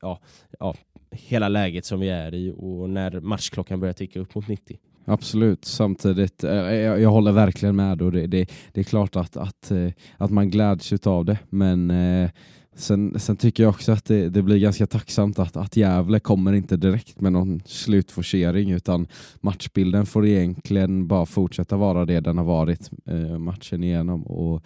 ja, 0.00 0.20
ja, 0.58 0.74
hela 1.10 1.48
läget 1.48 1.84
som 1.84 2.00
vi 2.00 2.08
är 2.08 2.34
i 2.34 2.52
och 2.56 2.90
när 2.90 3.20
matchklockan 3.20 3.80
börjar 3.80 3.92
ticka 3.92 4.20
upp 4.20 4.34
mot 4.34 4.48
90. 4.48 4.78
Absolut, 5.08 5.64
samtidigt, 5.64 6.44
eh, 6.44 6.52
jag, 6.52 7.00
jag 7.00 7.10
håller 7.10 7.32
verkligen 7.32 7.76
med 7.76 8.02
och 8.02 8.12
det, 8.12 8.26
det, 8.26 8.50
det 8.72 8.80
är 8.80 8.84
klart 8.84 9.16
att, 9.16 9.36
att, 9.36 9.70
eh, 9.70 9.88
att 10.16 10.30
man 10.30 10.50
gläds 10.50 10.92
av 10.92 11.24
det 11.24 11.38
men 11.50 11.90
eh, 11.90 12.30
Sen, 12.78 13.20
sen 13.20 13.36
tycker 13.36 13.62
jag 13.62 13.70
också 13.70 13.92
att 13.92 14.04
det, 14.04 14.28
det, 14.28 14.42
blir 14.42 14.58
ganska 14.58 14.86
tacksamt 14.86 15.38
att, 15.38 15.56
att 15.56 15.76
Gävle 15.76 16.20
kommer 16.20 16.52
inte 16.52 16.76
direkt 16.76 17.20
med 17.20 17.32
någon 17.32 17.62
slutforcering 17.64 18.70
utan 18.70 19.06
matchbilden 19.40 20.06
får 20.06 20.26
egentligen 20.26 21.06
bara 21.06 21.26
fortsätta 21.26 21.76
vara 21.76 22.04
det 22.04 22.20
den 22.20 22.38
har 22.38 22.44
varit 22.44 22.90
eh, 23.06 23.38
matchen 23.38 23.84
igenom. 23.84 24.22
Och, 24.22 24.62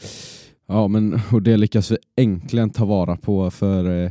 ja, 0.66 0.88
men, 0.88 1.20
och 1.32 1.42
det 1.42 1.56
lyckas 1.56 1.90
vi 1.90 1.96
äntligen 2.16 2.70
ta 2.70 2.84
vara 2.84 3.16
på 3.16 3.50
för 3.50 4.04
eh, 4.04 4.10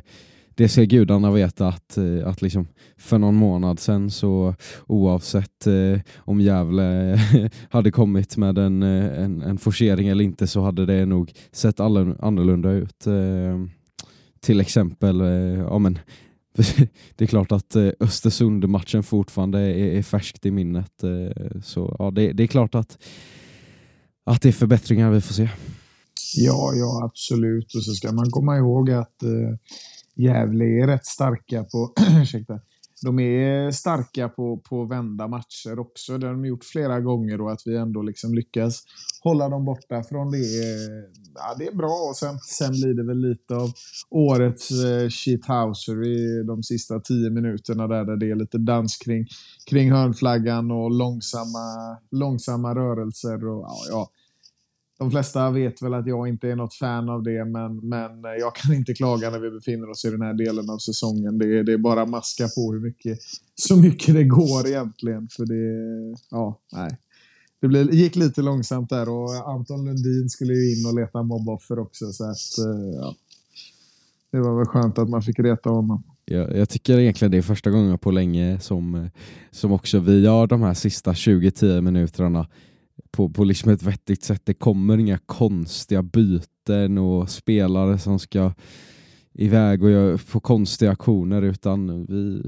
det 0.55 0.69
ska 0.69 0.83
gudarna 0.83 1.31
veta 1.31 1.67
att, 1.67 1.97
eh, 1.97 2.27
att 2.27 2.41
liksom 2.41 2.67
för 2.97 3.17
någon 3.17 3.35
månad 3.35 3.79
sedan 3.79 4.11
så 4.11 4.55
oavsett 4.87 5.67
eh, 5.67 5.99
om 6.17 6.41
Gävle 6.41 7.19
hade 7.69 7.91
kommit 7.91 8.37
med 8.37 8.57
en, 8.57 8.83
eh, 8.83 9.23
en, 9.23 9.41
en 9.41 9.57
forcering 9.57 10.07
eller 10.07 10.23
inte 10.23 10.47
så 10.47 10.61
hade 10.61 10.85
det 10.85 11.05
nog 11.05 11.33
sett 11.51 11.79
annorlunda 11.79 12.71
ut. 12.71 13.07
Eh, 13.07 13.59
till 14.39 14.59
exempel, 14.59 15.21
eh, 15.21 15.27
ja 15.59 15.79
men 15.79 15.99
det 17.15 17.25
är 17.25 17.27
klart 17.27 17.51
att 17.51 17.75
eh, 17.75 17.89
Östersund-matchen 17.99 19.03
fortfarande 19.03 19.59
är, 19.59 19.97
är 19.97 20.03
färskt 20.03 20.45
i 20.45 20.51
minnet. 20.51 21.03
Eh, 21.03 21.61
så 21.63 21.95
ja, 21.99 22.11
det, 22.11 22.33
det, 22.33 22.43
är 22.43 22.47
klart 22.47 22.75
att, 22.75 22.97
att 24.25 24.41
det 24.41 24.49
är 24.49 24.53
förbättringar 24.53 25.11
vi 25.11 25.21
får 25.21 25.33
se. 25.33 25.49
Ja, 26.35 26.73
ja 26.75 27.01
absolut. 27.05 27.75
Och 27.75 27.83
så 27.83 27.91
ska 27.91 28.11
man 28.11 28.31
komma 28.31 28.57
ihåg 28.57 28.91
att 28.91 29.23
eh, 29.23 29.57
Gävle 30.15 30.65
är 30.65 30.87
rätt 30.87 31.05
starka 31.05 31.63
på, 31.63 31.93
ursäkta, 32.21 32.59
de 33.03 33.19
är 33.19 33.71
starka 33.71 34.29
på, 34.29 34.57
på 34.57 34.85
vända 34.85 35.27
matcher 35.27 35.79
också. 35.79 36.17
Det 36.17 36.27
har 36.27 36.33
de 36.33 36.45
gjort 36.45 36.63
flera 36.63 36.99
gånger 36.99 37.41
och 37.41 37.51
att 37.51 37.61
vi 37.65 37.77
ändå 37.77 38.01
liksom 38.01 38.33
lyckas 38.33 38.83
hålla 39.23 39.49
dem 39.49 39.65
borta 39.65 40.03
från 40.03 40.31
det. 40.31 40.37
Ja, 41.35 41.55
det 41.57 41.67
är 41.67 41.75
bra 41.75 42.07
och 42.09 42.15
sen, 42.15 42.39
sen 42.39 42.71
blir 42.71 42.93
det 42.93 43.03
väl 43.03 43.17
lite 43.17 43.55
av 43.55 43.71
årets 44.09 44.71
eh, 44.71 45.09
shithouser 45.09 46.07
i 46.07 46.43
de 46.43 46.63
sista 46.63 46.99
tio 46.99 47.29
minuterna 47.29 47.87
där, 47.87 48.05
där 48.05 48.17
det 48.17 48.31
är 48.31 48.35
lite 48.35 48.57
dans 48.57 48.97
kring, 48.97 49.27
kring 49.69 49.91
hörnflaggan 49.91 50.71
och 50.71 50.91
långsamma, 50.91 51.97
långsamma 52.11 52.75
rörelser. 52.75 53.47
Och, 53.47 53.61
ja, 53.61 53.77
ja 53.89 54.09
de 55.01 55.11
flesta 55.11 55.51
vet 55.51 55.81
väl 55.81 55.93
att 55.93 56.07
jag 56.07 56.27
inte 56.27 56.47
är 56.47 56.55
något 56.55 56.73
fan 56.73 57.09
av 57.09 57.23
det, 57.23 57.45
men, 57.45 57.77
men 57.77 58.25
eh, 58.25 58.31
jag 58.39 58.55
kan 58.55 58.73
inte 58.73 58.93
klaga 58.93 59.29
när 59.29 59.39
vi 59.39 59.51
befinner 59.51 59.89
oss 59.89 60.05
i 60.05 60.09
den 60.09 60.21
här 60.21 60.33
delen 60.33 60.69
av 60.69 60.77
säsongen. 60.77 61.37
Det, 61.37 61.45
är, 61.45 61.63
det 61.63 61.73
är 61.73 61.77
bara 61.77 62.05
maska 62.05 62.47
på 62.47 62.73
hur 62.73 62.79
mycket, 62.79 63.19
så 63.55 63.75
mycket 63.75 64.15
det 64.15 64.23
går 64.23 64.67
egentligen. 64.67 65.27
För 65.31 65.45
det, 65.45 66.17
ja, 66.31 66.59
nej. 66.71 66.97
Det 67.61 67.67
blev, 67.67 67.93
gick 67.93 68.15
lite 68.15 68.41
långsamt 68.41 68.89
där 68.89 69.09
och 69.09 69.49
Anton 69.49 69.85
Lundin 69.85 70.29
skulle 70.29 70.53
ju 70.53 70.79
in 70.79 70.85
och 70.85 70.95
leta 70.99 71.23
mobboffer 71.23 71.79
också. 71.79 72.11
Så 72.11 72.23
att, 72.23 72.57
eh, 72.67 72.99
ja. 73.01 73.15
Det 74.31 74.39
var 74.39 74.57
väl 74.57 74.65
skönt 74.65 74.97
att 74.97 75.09
man 75.09 75.21
fick 75.21 75.39
reta 75.39 75.69
honom. 75.69 76.03
Jag, 76.25 76.57
jag 76.57 76.69
tycker 76.69 76.99
egentligen 76.99 77.31
det 77.31 77.37
är 77.37 77.41
första 77.41 77.69
gången 77.69 77.97
på 77.97 78.11
länge 78.11 78.59
som, 78.59 79.09
som 79.51 79.71
också 79.71 79.99
vi 79.99 80.21
gör 80.21 80.47
de 80.47 80.61
här 80.61 80.73
sista 80.73 81.11
20-10 81.11 81.81
minuterna 81.81 82.47
på, 83.11 83.29
på 83.29 83.43
liksom 83.43 83.71
ett 83.71 83.83
vettigt 83.83 84.23
sätt. 84.23 84.41
Det 84.45 84.53
kommer 84.53 84.97
inga 84.97 85.17
konstiga 85.17 86.03
byten 86.03 86.97
och 86.97 87.29
spelare 87.29 87.97
som 87.99 88.19
ska 88.19 88.53
iväg 89.33 89.83
och 89.83 90.21
få 90.21 90.39
konstiga 90.39 90.91
aktioner 90.91 91.41
utan 91.41 92.05
vi, 92.05 92.43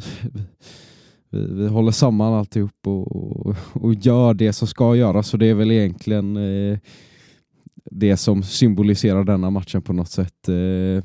vi, 1.30 1.54
vi 1.54 1.68
håller 1.68 1.92
samman 1.92 2.34
alltihop 2.34 2.88
och, 2.88 3.16
och, 3.16 3.56
och 3.74 3.94
gör 3.94 4.34
det 4.34 4.54
som 4.54 4.68
ska 4.68 4.96
göras. 4.96 5.34
Och 5.34 5.40
det 5.40 5.46
är 5.46 5.54
väl 5.54 5.72
egentligen 5.72 6.38
eh, 6.38 6.80
det 7.92 8.18
som 8.18 8.44
symboliserar 8.44 9.24
denna 9.24 9.50
matchen 9.50 9.82
på 9.82 9.94
något 9.94 10.10
sätt. 10.10 10.50
Eh, 10.50 11.04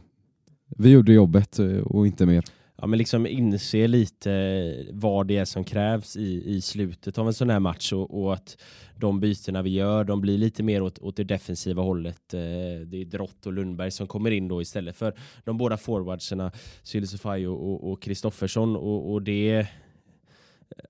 vi 0.76 0.90
gjorde 0.90 1.12
jobbet 1.12 1.58
eh, 1.58 1.78
och 1.78 2.06
inte 2.06 2.26
mer 2.26 2.44
ja, 2.80 2.86
men 2.86 2.98
liksom 2.98 3.26
inse 3.26 3.86
lite 3.86 4.86
vad 4.90 5.26
det 5.26 5.36
är 5.36 5.44
som 5.44 5.64
krävs 5.64 6.16
i, 6.16 6.42
i 6.46 6.60
slutet 6.60 7.18
av 7.18 7.26
en 7.26 7.34
sån 7.34 7.50
här 7.50 7.60
match 7.60 7.92
och, 7.92 8.22
och 8.22 8.34
att 8.34 8.56
de 8.96 9.20
bytena 9.20 9.62
vi 9.62 9.70
gör, 9.70 10.04
de 10.04 10.20
blir 10.20 10.38
lite 10.38 10.62
mer 10.62 10.82
åt, 10.82 10.98
åt 10.98 11.16
det 11.16 11.24
defensiva 11.24 11.82
hållet. 11.82 12.34
Eh, 12.34 12.40
det 12.86 13.00
är 13.00 13.04
Drott 13.04 13.46
och 13.46 13.52
Lundberg 13.52 13.90
som 13.90 14.06
kommer 14.06 14.30
in 14.30 14.48
då 14.48 14.62
istället 14.62 14.96
för 14.96 15.14
de 15.44 15.58
båda 15.58 15.76
forwardserna, 15.76 16.52
Sylisufaj 16.82 17.46
och 17.48 18.02
Kristoffersson 18.02 18.76
och, 18.76 18.82
och, 18.82 19.12
och 19.12 19.22
det 19.22 19.66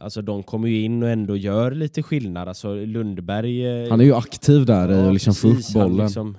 Alltså 0.00 0.22
de 0.22 0.42
kommer 0.42 0.68
ju 0.68 0.82
in 0.82 1.02
och 1.02 1.08
ändå 1.08 1.36
gör 1.36 1.70
lite 1.70 2.02
skillnad. 2.02 2.48
Alltså 2.48 2.74
Lundberg... 2.74 3.66
Eh, 3.66 3.90
Han 3.90 4.00
är 4.00 4.04
ju 4.04 4.14
aktiv 4.14 4.66
där 4.66 4.88
ja, 4.88 5.04
i 5.04 5.06
att 5.06 5.12
liksom 5.12 5.34
få 5.34 5.48
upp 5.48 5.72
bollen. 5.74 6.06
Liksom, 6.06 6.36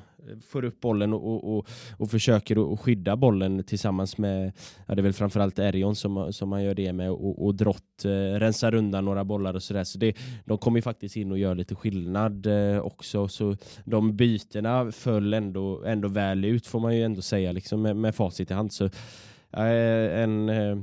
får 0.48 0.66
upp 0.66 0.82
bollen 0.82 1.14
och, 1.14 1.58
och, 1.58 1.68
och 1.98 2.12
försöker 2.12 2.74
att 2.74 2.80
skydda 2.80 3.16
bollen 3.16 3.64
tillsammans 3.64 4.18
med, 4.18 4.52
ja, 4.88 4.96
det 4.96 5.02
är 5.02 5.04
väl 5.04 5.14
framförallt 5.14 5.60
Erion 5.60 5.96
som, 5.96 6.34
som 6.34 6.50
man 6.50 6.64
gör 6.64 6.76
det 6.76 6.94
med 6.94 7.12
och, 7.12 7.46
och 7.46 7.56
Drott 7.56 8.06
eh, 8.06 8.10
rensar 8.10 8.74
undan 8.74 9.06
några 9.06 9.24
bollar 9.24 9.54
och 9.54 9.64
sådär. 9.64 9.84
Så 9.84 9.98
det, 9.98 10.18
de 10.46 10.58
kommer 10.58 10.78
ju 10.78 10.82
faktiskt 10.82 11.16
in 11.16 11.32
och 11.32 11.38
gör 11.38 11.56
lite 11.56 11.76
skillnad 11.76 12.46
eh, 12.46 12.80
också. 12.80 13.28
Så 13.28 13.58
de 13.86 14.16
bytena 14.16 14.92
föll 14.92 15.34
ändå, 15.34 15.84
ändå 15.84 16.08
väl 16.08 16.46
ut 16.46 16.68
får 16.68 16.80
man 16.80 16.96
ju 16.96 17.04
ändå 17.04 17.22
säga 17.22 17.52
liksom 17.52 17.82
med, 17.82 17.96
med 17.96 18.16
facit 18.16 18.52
i 18.52 18.54
hand. 18.54 18.74
Så 18.74 18.86
eh, 18.86 20.22
en, 20.22 20.50
eh, 20.50 20.78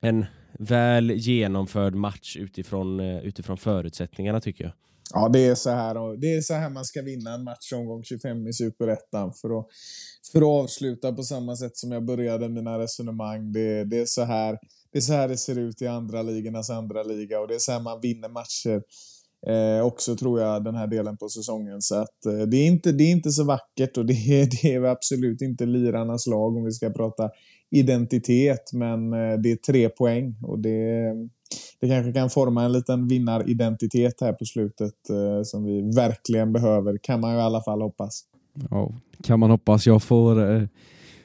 en 0.00 0.24
väl 0.58 1.10
genomförd 1.10 1.94
match 1.94 2.36
utifrån, 2.36 3.00
eh, 3.00 3.18
utifrån 3.18 3.56
förutsättningarna 3.56 4.40
tycker 4.40 4.64
jag. 4.64 4.72
Ja, 5.14 5.28
det 5.28 5.46
är, 5.46 5.54
så 5.54 5.70
här, 5.70 6.16
det 6.16 6.34
är 6.34 6.40
så 6.40 6.54
här 6.54 6.70
man 6.70 6.84
ska 6.84 7.02
vinna 7.02 7.34
en 7.34 7.44
match 7.44 7.72
omgång 7.72 8.02
25 8.02 8.46
i 8.46 8.52
Superettan 8.52 9.32
för 9.32 9.58
att, 9.58 9.66
för 10.32 10.38
att 10.38 10.64
avsluta 10.64 11.12
på 11.12 11.22
samma 11.22 11.56
sätt 11.56 11.76
som 11.76 11.92
jag 11.92 12.04
började 12.04 12.48
mina 12.48 12.78
resonemang. 12.78 13.52
Det, 13.52 13.84
det, 13.84 13.98
är 13.98 14.06
så 14.06 14.24
här, 14.24 14.58
det 14.92 14.98
är 14.98 15.02
så 15.02 15.12
här 15.12 15.28
det 15.28 15.36
ser 15.36 15.58
ut 15.58 15.82
i 15.82 15.86
andra 15.86 16.22
ligornas 16.22 16.70
andra 16.70 17.02
liga 17.02 17.40
och 17.40 17.48
det 17.48 17.54
är 17.54 17.58
så 17.58 17.72
här 17.72 17.80
man 17.80 18.00
vinner 18.00 18.28
matcher. 18.28 18.82
Eh, 19.46 19.86
också 19.86 20.16
tror 20.16 20.40
jag 20.40 20.64
den 20.64 20.74
här 20.74 20.86
delen 20.86 21.16
på 21.16 21.28
säsongen. 21.28 21.82
Så 21.82 21.94
att, 21.94 22.26
eh, 22.26 22.38
det, 22.38 22.56
är 22.56 22.66
inte, 22.66 22.92
det 22.92 23.04
är 23.04 23.10
inte 23.10 23.30
så 23.30 23.44
vackert 23.44 23.96
och 23.96 24.06
det 24.06 24.12
är, 24.12 24.62
det 24.62 24.74
är 24.74 24.82
absolut 24.82 25.42
inte 25.42 25.66
lirarnas 25.66 26.26
lag 26.26 26.56
om 26.56 26.64
vi 26.64 26.72
ska 26.72 26.90
prata 26.90 27.30
identitet. 27.70 28.72
Men 28.72 29.12
eh, 29.12 29.38
det 29.38 29.52
är 29.52 29.56
tre 29.56 29.88
poäng 29.88 30.34
och 30.42 30.58
det, 30.58 31.12
det 31.80 31.88
kanske 31.88 32.12
kan 32.12 32.30
forma 32.30 32.64
en 32.64 32.72
liten 32.72 33.08
vinnaridentitet 33.08 34.20
här 34.20 34.32
på 34.32 34.44
slutet 34.44 35.10
eh, 35.10 35.42
som 35.44 35.64
vi 35.64 35.94
verkligen 35.94 36.52
behöver. 36.52 36.98
Kan 37.02 37.20
man 37.20 37.32
ju 37.32 37.38
i 37.38 37.42
alla 37.42 37.62
fall 37.62 37.82
hoppas. 37.82 38.24
Ja, 38.70 38.92
kan 39.22 39.40
man 39.40 39.50
hoppas. 39.50 39.86
Jag 39.86 40.02
får, 40.02 40.54
eh, 40.54 40.62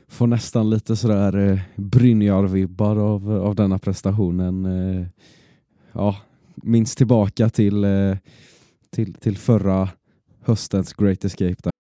får 0.07 0.27
nästan 0.27 0.69
lite 0.69 0.95
sådär 0.95 1.37
eh, 1.37 1.59
Brynjar-vibbar 1.75 2.95
av, 2.95 3.31
av 3.31 3.55
denna 3.55 3.79
prestationen. 3.79 4.65
Eh, 4.65 5.07
ja, 5.91 6.15
minst 6.55 6.97
tillbaka 6.97 7.49
till, 7.49 7.83
eh, 7.83 8.17
till, 8.89 9.13
till 9.13 9.37
förra 9.37 9.89
höstens 10.41 10.93
Great 10.93 11.25
Escape. 11.25 11.55
Där. 11.63 11.71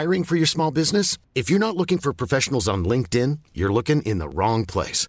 Hiring 0.00 0.24
for 0.24 0.36
your 0.36 0.46
small 0.46 0.72
business? 0.72 1.18
If 1.34 1.50
you're 1.50 1.58
not 1.58 1.76
looking 1.76 1.98
for 1.98 2.12
professionals 2.12 2.68
on 2.68 2.88
LinkedIn, 2.88 3.38
you're 3.54 3.72
looking 3.72 4.02
in 4.02 4.18
the 4.18 4.28
wrong 4.28 4.66
place. 4.66 5.08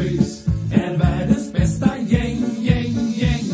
ÖIS 0.00 0.46
är 0.74 0.98
världens 0.98 1.52
bästa 1.52 1.98
gäng, 1.98 2.38
gäng, 2.60 2.94
gäng. 3.14 3.44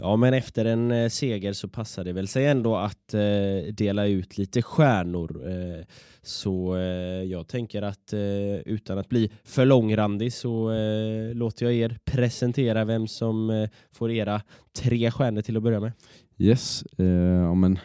Ja, 0.00 0.16
men 0.16 0.34
efter 0.34 0.64
en 0.64 0.90
eh, 0.90 1.08
seger 1.08 1.52
så 1.52 1.68
passar 1.68 2.04
det 2.04 2.12
väl 2.12 2.28
sig 2.28 2.46
ändå 2.46 2.76
att 2.76 3.14
eh, 3.14 3.72
dela 3.72 4.06
ut 4.06 4.38
lite 4.38 4.62
stjärnor. 4.62 5.48
Eh, 5.48 5.84
så 6.22 6.76
eh, 6.76 6.82
jag 7.22 7.48
tänker 7.48 7.82
att 7.82 8.12
eh, 8.12 8.56
utan 8.66 8.98
att 8.98 9.08
bli 9.08 9.30
för 9.44 9.64
långrandig 9.64 10.32
så 10.32 10.72
eh, 10.72 11.34
låter 11.34 11.66
jag 11.66 11.74
er 11.74 11.98
presentera 12.04 12.84
vem 12.84 13.08
som 13.08 13.50
eh, 13.50 13.68
får 13.92 14.10
era 14.10 14.42
tre 14.78 15.10
stjärnor 15.10 15.42
till 15.42 15.56
att 15.56 15.62
börja 15.62 15.80
med. 15.80 15.92
Yes, 16.38 16.84
eh, 16.98 17.06
ja, 17.06 17.54
men 17.54 17.78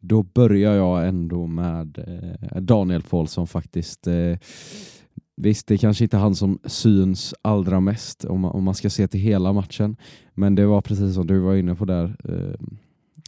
då 0.00 0.22
börjar 0.22 0.74
jag 0.74 1.08
ändå 1.08 1.46
med 1.46 1.98
eh, 1.98 2.60
Daniel 2.60 3.02
Paulsson 3.02 3.46
faktiskt. 3.46 4.08
Visst, 5.36 5.66
det 5.66 5.74
är 5.74 5.78
kanske 5.78 6.04
inte 6.04 6.16
han 6.16 6.34
som 6.34 6.58
syns 6.64 7.34
allra 7.42 7.80
mest 7.80 8.24
om 8.24 8.40
man, 8.40 8.50
om 8.50 8.64
man 8.64 8.74
ska 8.74 8.90
se 8.90 9.08
till 9.08 9.20
hela 9.20 9.52
matchen, 9.52 9.96
men 10.34 10.54
det 10.54 10.66
var 10.66 10.80
precis 10.80 11.14
som 11.14 11.26
du 11.26 11.38
var 11.38 11.54
inne 11.54 11.74
på 11.74 11.84
där 11.84 12.16
eh, 12.24 12.66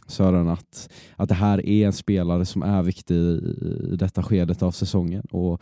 Sören, 0.07 0.47
att, 0.47 0.89
att 1.15 1.29
det 1.29 1.35
här 1.35 1.65
är 1.65 1.85
en 1.85 1.93
spelare 1.93 2.45
som 2.45 2.63
är 2.63 2.83
viktig 2.83 3.15
i, 3.15 3.55
i 3.91 3.95
detta 3.95 4.23
skedet 4.23 4.63
av 4.63 4.71
säsongen 4.71 5.23
och, 5.31 5.61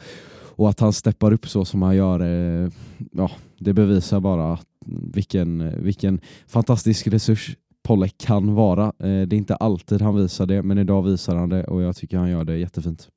och 0.56 0.70
att 0.70 0.80
han 0.80 0.94
steppar 0.94 1.32
upp 1.32 1.48
så 1.48 1.66
som 1.66 1.82
han 1.82 1.96
gör, 1.96 2.20
eh, 2.20 2.70
ja, 3.12 3.32
det 3.60 3.74
bevisar 3.74 4.20
bara 4.20 4.54
att, 4.54 4.68
vilken, 5.14 5.84
vilken 5.84 6.22
fantastisk 6.48 7.08
resurs 7.08 7.56
Pollek 7.84 8.18
kan 8.18 8.56
vara. 8.56 8.86
Eh, 8.86 9.28
det 9.28 9.36
är 9.36 9.38
inte 9.38 9.56
alltid 9.56 10.02
han 10.02 10.16
visar 10.16 10.46
det, 10.46 10.64
men 10.64 10.78
idag 10.78 11.04
visar 11.04 11.36
han 11.36 11.50
det 11.50 11.64
och 11.64 11.82
jag 11.82 11.96
tycker 11.96 12.18
han 12.18 12.30
gör 12.30 12.44
det 12.44 12.58
jättefint. 12.58 13.10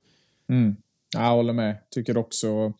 Mm. 0.49 0.77
Jag 1.15 1.31
håller 1.31 1.53
med. 1.53 1.77
Tycker 1.91 2.17
också, 2.17 2.73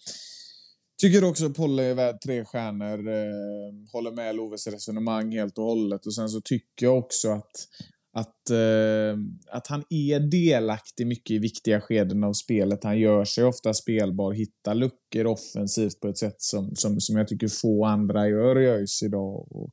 tycker 0.99 1.25
också 1.25 1.51
Polle 1.51 1.83
är 1.83 1.95
värd 1.95 2.21
tre 2.21 2.45
stjärnor. 2.45 3.09
Eh, 3.09 3.93
håller 3.93 4.11
med 4.11 4.37
Loves 4.37 4.67
resonemang 4.67 5.33
helt 5.33 5.59
och 5.59 5.65
hållet. 5.65 6.07
Och 6.07 6.15
sen 6.15 6.29
så 6.29 6.41
tycker 6.41 6.87
jag 6.87 6.99
också 6.99 7.31
att, 7.31 7.69
att, 8.13 8.51
eh, 8.51 9.19
att 9.53 9.67
han 9.67 9.85
är 9.91 10.21
delaktig 10.21 11.07
mycket 11.07 11.31
i 11.31 11.39
viktiga 11.39 11.81
skeden 11.81 12.25
av 12.25 12.33
spelet. 12.33 12.85
Han 12.85 12.99
gör 12.99 13.25
sig 13.25 13.45
ofta 13.45 13.75
spelbar, 13.75 14.33
hittar 14.33 14.75
luckor 14.75 15.27
offensivt 15.27 16.01
på 16.01 16.09
ett 16.09 16.19
sätt 16.19 16.43
som, 16.43 16.77
som, 16.77 17.01
som 17.01 17.17
jag 17.17 17.29
tycker 17.29 17.49
få 17.49 17.85
andra 17.85 18.29
gör 18.29 18.59
i 18.59 18.67
ÖIS 18.67 19.03
idag. 19.03 19.53
Och, 19.53 19.71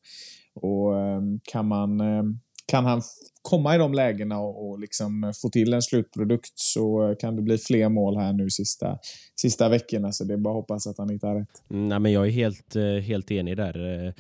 och 0.54 1.00
eh, 1.00 1.22
kan 1.44 1.68
man 1.68 2.02
eh, 2.02 2.24
kan 2.66 2.86
han 2.86 3.02
komma 3.42 3.76
i 3.76 3.78
de 3.78 3.94
lägena 3.94 4.40
och, 4.40 4.70
och 4.70 4.80
liksom 4.80 5.34
få 5.42 5.50
till 5.50 5.74
en 5.74 5.82
slutprodukt 5.82 6.52
så 6.56 7.16
kan 7.20 7.36
det 7.36 7.42
bli 7.42 7.58
fler 7.58 7.90
mål 7.90 8.18
här 8.18 8.34
nu 8.34 8.50
sista, 8.50 8.98
sista 9.42 9.70
veckorna. 9.70 10.12
Så 10.12 10.24
det 10.24 10.34
är 10.34 10.38
bara 10.38 10.54
att 10.54 10.62
hoppas 10.62 10.88
att 10.88 10.98
han 10.98 11.10
hittar 11.10 11.36
rätt. 11.36 11.64
Mm, 11.70 11.88
nej, 11.88 12.00
men 12.00 12.12
jag 12.12 12.28
är 12.28 12.32
helt, 12.32 12.76
eh, 12.76 12.84
helt 12.84 13.32
enig 13.32 13.58
där. 13.58 14.06
Eh, 14.08 14.14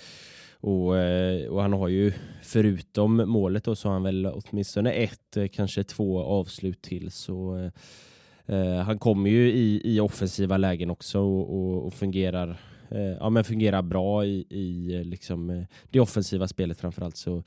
och, 0.66 0.98
eh, 0.98 1.48
och 1.48 1.62
han 1.62 1.74
har 1.74 1.88
ju 1.88 2.14
förutom 2.44 3.16
målet 3.16 3.64
då 3.64 3.76
så 3.76 3.88
har 3.88 3.94
han 3.94 4.04
väl 4.04 4.26
åtminstone 4.26 4.92
ett, 4.92 5.38
kanske 5.52 5.84
två 5.84 6.24
avslut 6.24 6.82
till. 6.82 7.12
Så 7.12 7.58
eh, 7.58 8.58
eh, 8.58 8.78
han 8.78 9.00
kommer 9.00 9.30
ju 9.30 9.52
i, 9.52 9.82
i 9.84 10.00
offensiva 10.00 10.58
lägen 10.58 10.90
också 10.90 11.20
och, 11.20 11.56
och, 11.56 11.86
och 11.86 11.94
fungerar 11.94 12.50
eh, 12.50 12.56
Eh, 12.90 13.00
ja, 13.20 13.30
men 13.30 13.44
fungerar 13.44 13.82
bra 13.82 14.26
i, 14.26 14.46
i 14.50 14.96
eh, 14.96 15.04
liksom, 15.04 15.50
eh, 15.50 15.64
det 15.90 16.00
offensiva 16.00 16.48
spelet 16.48 16.80
framförallt. 16.80 17.18
Så 17.18 17.44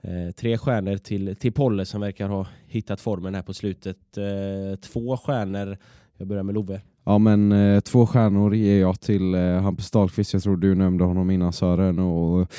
eh, 0.00 0.30
tre 0.36 0.58
stjärnor 0.58 0.96
till, 0.96 1.36
till 1.36 1.52
Polle 1.52 1.86
som 1.86 2.00
verkar 2.00 2.28
ha 2.28 2.46
hittat 2.66 3.00
formen 3.00 3.34
här 3.34 3.42
på 3.42 3.54
slutet. 3.54 4.16
Eh, 4.16 4.76
två 4.80 5.16
stjärnor, 5.16 5.78
jag 6.16 6.28
börjar 6.28 6.42
med 6.42 6.54
Love. 6.54 6.80
Ja 7.04 7.18
men 7.18 7.52
eh, 7.52 7.80
två 7.80 8.06
stjärnor 8.06 8.54
ger 8.54 8.80
jag 8.80 9.00
till 9.00 9.34
eh, 9.34 9.60
Hampus 9.60 9.90
Dahlqvist, 9.90 10.32
jag 10.32 10.42
tror 10.42 10.56
du 10.56 10.74
nämnde 10.74 11.04
honom 11.04 11.30
innan 11.30 11.52
Sören. 11.52 11.98
Och, 11.98 12.52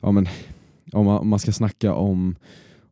ja, 0.00 0.10
men, 0.10 0.26
om, 0.92 1.06
man, 1.06 1.18
om 1.18 1.28
man 1.28 1.38
ska 1.38 1.52
snacka 1.52 1.94
om, 1.94 2.36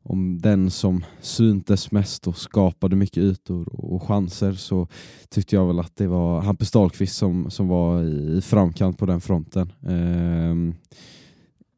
om 0.02 0.38
den 0.38 0.70
som 0.70 1.04
syntes 1.20 1.92
mest 1.92 2.26
och 2.26 2.36
skapade 2.36 2.96
mycket 2.96 3.18
ytor 3.18 3.68
och 3.84 4.02
chanser 4.02 4.52
så 4.52 4.88
tyckte 5.28 5.56
jag 5.56 5.66
väl 5.66 5.78
att 5.78 5.96
det 5.96 6.06
var 6.06 6.40
Hampus 6.40 6.70
Dahlqvist 6.70 7.16
som, 7.16 7.50
som 7.50 7.68
var 7.68 8.02
i 8.02 8.40
framkant 8.40 8.98
på 8.98 9.06
den 9.06 9.20
fronten. 9.20 9.72
Eh, 9.82 10.74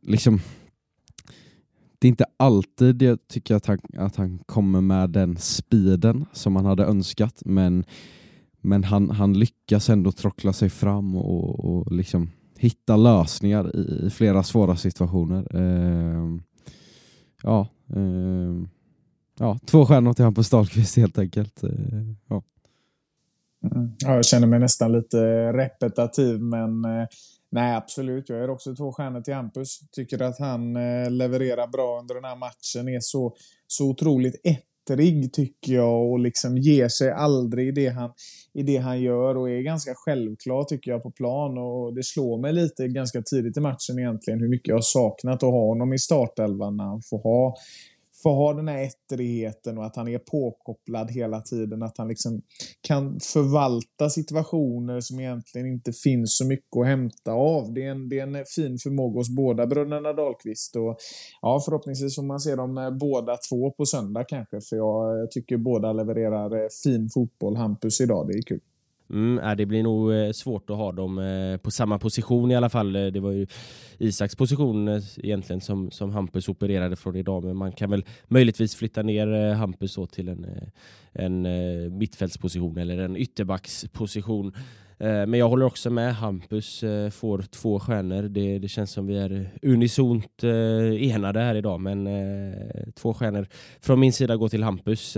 liksom 0.02 0.40
det 1.98 2.06
är 2.06 2.10
inte 2.10 2.26
alltid 2.36 3.02
jag 3.02 3.28
tycker 3.28 3.54
att 3.54 3.66
han, 3.66 3.78
att 3.98 4.16
han 4.16 4.38
kommer 4.38 4.80
med 4.80 5.10
den 5.10 5.36
speeden 5.36 6.26
som 6.32 6.52
man 6.52 6.64
hade 6.64 6.84
önskat 6.84 7.42
men 7.44 7.84
men 8.66 8.84
han, 8.84 9.10
han 9.10 9.38
lyckas 9.38 9.90
ändå 9.90 10.12
trockla 10.12 10.52
sig 10.52 10.70
fram 10.70 11.16
och, 11.16 11.64
och 11.64 11.92
liksom 11.92 12.30
hitta 12.58 12.96
lösningar 12.96 13.76
i, 13.76 14.06
i 14.06 14.10
flera 14.10 14.42
svåra 14.42 14.76
situationer. 14.76 15.56
Eh, 15.56 16.38
ja, 17.42 17.68
eh, 17.96 18.68
ja, 19.38 19.58
två 19.66 19.86
stjärnor 19.86 20.12
till 20.12 20.24
Hampus 20.24 20.50
Dahlqvist 20.50 20.96
helt 20.96 21.18
enkelt. 21.18 21.62
Ehm, 21.62 22.16
ja. 22.28 22.42
Mm. 23.72 23.92
Ja, 23.98 24.14
jag 24.14 24.24
känner 24.24 24.46
mig 24.46 24.58
nästan 24.58 24.92
lite 24.92 25.52
repetitiv, 25.52 26.40
men 26.40 26.84
eh, 26.84 27.06
nej, 27.50 27.74
absolut. 27.76 28.28
Jag 28.28 28.38
ger 28.38 28.50
också 28.50 28.74
två 28.74 28.92
stjärnor 28.92 29.20
till 29.20 29.34
Hampus. 29.34 29.80
Tycker 29.92 30.22
att 30.22 30.38
han 30.38 30.76
eh, 30.76 31.10
levererar 31.10 31.66
bra 31.66 31.98
under 32.00 32.14
den 32.14 32.24
här 32.24 32.36
matchen. 32.36 32.88
Är 32.88 33.00
så, 33.00 33.36
så 33.66 33.90
otroligt 33.90 34.40
ettrig, 34.90 35.32
tycker 35.32 35.72
jag, 35.72 36.10
och 36.10 36.18
liksom 36.18 36.58
ger 36.58 36.88
sig 36.88 37.10
aldrig 37.10 37.68
i 37.68 37.70
det, 37.70 37.88
han, 37.88 38.10
i 38.54 38.62
det 38.62 38.76
han 38.76 39.00
gör 39.00 39.36
och 39.36 39.50
är 39.50 39.60
ganska 39.60 39.92
självklar, 39.94 40.64
tycker 40.64 40.90
jag, 40.90 41.02
på 41.02 41.10
plan. 41.10 41.58
Och 41.58 41.94
det 41.94 42.04
slår 42.04 42.40
mig 42.40 42.52
lite 42.52 42.88
ganska 42.88 43.22
tidigt 43.22 43.56
i 43.56 43.60
matchen 43.60 43.98
egentligen 43.98 44.40
hur 44.40 44.48
mycket 44.48 44.68
jag 44.68 44.76
har 44.76 44.82
saknat 44.82 45.42
att 45.42 45.50
ha 45.50 45.66
honom 45.66 45.92
i 45.92 45.98
startelvan 45.98 46.76
när 46.76 46.84
han 46.84 47.02
får 47.02 47.18
ha 47.18 47.56
få 48.24 48.34
ha 48.34 48.54
den 48.54 48.68
här 48.68 48.82
ettrigheten 48.82 49.78
och 49.78 49.86
att 49.86 49.96
han 49.96 50.08
är 50.08 50.18
påkopplad 50.18 51.10
hela 51.10 51.40
tiden. 51.40 51.82
Att 51.82 51.98
han 51.98 52.08
liksom 52.08 52.42
kan 52.80 53.20
förvalta 53.20 54.10
situationer 54.10 55.00
som 55.00 55.20
egentligen 55.20 55.66
inte 55.66 55.92
finns 55.92 56.36
så 56.36 56.46
mycket 56.46 56.76
att 56.80 56.86
hämta 56.86 57.32
av. 57.32 57.72
Det 57.74 57.82
är 57.82 57.90
en, 57.90 58.08
det 58.08 58.18
är 58.18 58.22
en 58.22 58.44
fin 58.56 58.78
förmåga 58.78 59.18
hos 59.18 59.28
båda 59.28 59.66
bröderna 59.66 60.12
Dahlqvist. 60.12 60.76
Och, 60.76 60.96
ja, 61.42 61.62
förhoppningsvis 61.64 62.16
får 62.16 62.22
man 62.22 62.40
se 62.40 62.56
dem 62.56 62.78
eh, 62.78 62.90
båda 62.90 63.36
två 63.36 63.70
på 63.70 63.86
söndag 63.86 64.24
kanske. 64.24 64.60
För 64.60 64.76
jag, 64.76 65.18
jag 65.18 65.30
tycker 65.30 65.56
båda 65.56 65.92
levererar 65.92 66.62
eh, 66.62 66.68
fin 66.84 67.10
fotboll. 67.14 67.56
Hampus 67.56 68.00
idag, 68.00 68.28
det 68.28 68.38
är 68.38 68.42
kul. 68.42 68.60
Mm, 69.10 69.38
äh, 69.38 69.56
det 69.56 69.66
blir 69.66 69.82
nog 69.82 70.12
eh, 70.12 70.30
svårt 70.32 70.70
att 70.70 70.76
ha 70.76 70.92
dem 70.92 71.18
eh, 71.18 71.56
på 71.56 71.70
samma 71.70 71.98
position 71.98 72.50
i 72.50 72.56
alla 72.56 72.68
fall. 72.68 72.96
Eh, 72.96 73.06
det 73.06 73.20
var 73.20 73.30
ju 73.30 73.46
Isaks 73.98 74.36
position 74.36 74.88
egentligen 75.16 75.60
som, 75.60 75.90
som 75.90 76.10
Hampus 76.10 76.48
opererade 76.48 76.96
från 76.96 77.16
idag, 77.16 77.44
men 77.44 77.56
man 77.56 77.72
kan 77.72 77.90
väl 77.90 78.04
möjligtvis 78.28 78.74
flytta 78.74 79.02
ner 79.02 79.54
Hampus 79.54 79.98
till 80.12 80.28
en, 80.28 80.46
en 81.12 81.42
mittfältsposition 81.98 82.78
eller 82.78 82.98
en 82.98 83.16
ytterbacksposition. 83.16 84.52
Men 84.98 85.34
jag 85.34 85.48
håller 85.48 85.66
också 85.66 85.90
med. 85.90 86.14
Hampus 86.14 86.84
får 87.10 87.42
två 87.42 87.80
stjärnor. 87.80 88.22
Det, 88.22 88.58
det 88.58 88.68
känns 88.68 88.90
som 88.90 89.06
vi 89.06 89.16
är 89.16 89.50
unisont 89.62 90.44
enade 90.98 91.40
här 91.40 91.54
idag. 91.54 91.80
Men 91.80 92.08
två 92.94 93.14
stjärnor 93.14 93.46
från 93.80 94.00
min 94.00 94.12
sida 94.12 94.36
går 94.36 94.48
till 94.48 94.62
Hampus. 94.62 95.16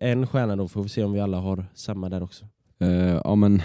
En 0.00 0.26
stjärna 0.26 0.56
då 0.56 0.68
får 0.68 0.82
vi 0.82 0.88
se 0.88 1.04
om 1.04 1.12
vi 1.12 1.20
alla 1.20 1.38
har 1.38 1.64
samma 1.74 2.08
där 2.08 2.22
också. 2.22 2.44
Uh, 2.82 3.20
ja 3.24 3.34
men 3.34 3.62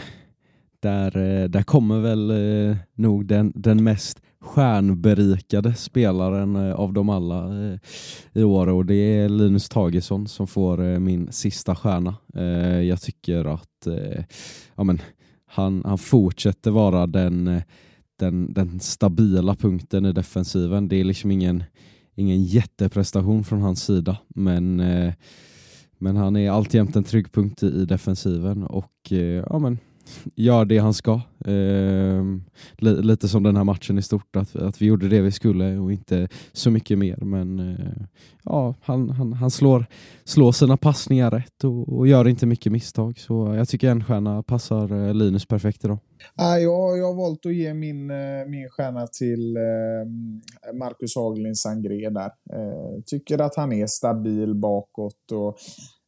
där, 0.79 1.17
uh, 1.17 1.49
där 1.49 1.63
kommer 1.63 1.99
väl 1.99 2.31
uh, 2.31 2.75
nog 2.95 3.25
den, 3.25 3.53
den 3.55 3.83
mest 3.83 4.21
stjärnberikade 4.39 5.73
spelaren 5.73 6.55
av 6.55 6.93
dem 6.93 7.09
alla 7.09 7.51
i 8.33 8.43
år 8.43 8.67
och 8.69 8.85
det 8.85 8.95
är 8.95 9.29
Linus 9.29 9.69
Tagesson 9.69 10.27
som 10.27 10.47
får 10.47 10.99
min 10.99 11.31
sista 11.31 11.75
stjärna. 11.75 12.15
jag 12.83 13.01
tycker 13.01 13.45
att 13.45 13.87
ja, 14.75 14.83
men, 14.83 15.01
han, 15.45 15.81
han 15.85 15.97
fortsätter 15.97 16.71
vara 16.71 17.07
den, 17.07 17.61
den, 18.19 18.53
den 18.53 18.79
stabila 18.79 19.55
punkten 19.55 20.05
i 20.05 20.13
defensiven. 20.13 20.87
Det 20.87 20.95
är 20.95 21.03
liksom 21.03 21.31
ingen, 21.31 21.63
ingen 22.15 22.43
jätteprestation 22.43 23.43
från 23.43 23.61
hans 23.61 23.83
sida 23.83 24.17
men 24.27 24.81
men 25.97 26.15
han 26.15 26.35
är 26.35 26.51
alltjämt 26.51 26.95
en 26.95 27.03
trygg 27.03 27.31
punkt 27.31 27.63
i 27.63 27.85
defensiven 27.85 28.63
och 28.63 29.11
eh, 29.11 29.43
ja, 29.49 29.59
men, 29.59 29.77
gör 30.35 30.65
det 30.65 30.77
han 30.77 30.93
ska. 30.93 31.21
Eh, 31.45 32.23
lite 32.79 33.27
som 33.27 33.43
den 33.43 33.55
här 33.55 33.63
matchen 33.63 33.97
i 33.97 34.01
stort, 34.01 34.35
att, 34.35 34.55
att 34.55 34.81
vi 34.81 34.85
gjorde 34.85 35.07
det 35.07 35.21
vi 35.21 35.31
skulle 35.31 35.77
och 35.77 35.91
inte 35.91 36.27
så 36.53 36.71
mycket 36.71 36.97
mer. 36.97 37.17
Men 37.17 37.59
eh, 37.59 38.03
ja, 38.43 38.75
han, 38.81 39.09
han, 39.09 39.33
han 39.33 39.51
slår, 39.51 39.85
slår 40.23 40.51
sina 40.51 40.77
passningar 40.77 41.31
rätt 41.31 41.63
och, 41.63 41.97
och, 41.97 42.07
gör 42.07 42.27
inte 42.27 42.45
mycket 42.45 42.71
misstag. 42.71 43.19
Så 43.19 43.55
jag 43.55 43.67
tycker 43.67 43.89
en 43.89 44.03
stjärna 44.03 44.43
passar 44.43 45.07
eh, 45.07 45.13
Linus 45.13 45.45
perfekt 45.45 45.85
idag. 45.85 45.99
Ah, 46.35 46.57
jag, 46.57 46.97
jag 46.97 47.07
har 47.07 47.15
valt 47.15 47.45
att 47.45 47.55
ge 47.55 47.73
min, 47.73 48.11
eh, 48.11 48.45
min 48.47 48.69
stjärna 48.69 49.07
till 49.07 49.57
eh, 49.57 50.73
Marcus 50.73 51.15
Hagelin 51.15 51.55
Sangré 51.55 52.09
där. 52.09 52.31
Eh, 52.53 53.01
tycker 53.05 53.41
att 53.41 53.55
han 53.55 53.73
är 53.73 53.87
stabil 53.87 54.55
bakåt 54.55 55.31
och 55.31 55.57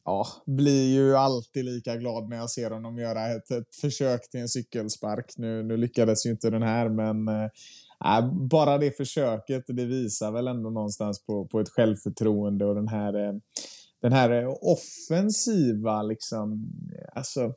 ja, 0.04 0.26
blir 0.46 0.94
ju 0.94 1.16
alltid 1.16 1.64
lika 1.64 1.96
glad 1.96 2.28
när 2.28 2.36
jag 2.36 2.50
ser 2.50 2.70
honom 2.70 2.98
göra 2.98 3.26
ett, 3.26 3.50
ett 3.50 3.74
försök 3.80 4.30
till 4.30 4.40
en 4.40 4.48
cykelspark. 4.48 5.34
Nu, 5.36 5.62
nu 5.62 5.76
lyckades 5.76 6.26
ju 6.26 6.30
inte 6.30 6.50
den 6.50 6.62
här, 6.62 6.88
men 6.88 7.28
eh, 7.28 8.18
äh, 8.18 8.32
bara 8.32 8.78
det 8.78 8.96
försöket, 8.96 9.64
det 9.66 9.84
visar 9.84 10.32
väl 10.32 10.48
ändå 10.48 10.70
någonstans 10.70 11.26
på, 11.26 11.46
på 11.46 11.60
ett 11.60 11.68
självförtroende 11.68 12.64
och 12.64 12.74
den 12.74 12.88
här, 12.88 13.14
eh, 13.14 13.32
den 14.02 14.12
här 14.12 14.42
eh, 14.42 14.48
offensiva, 14.60 16.02
liksom, 16.02 16.72
alltså 17.14 17.54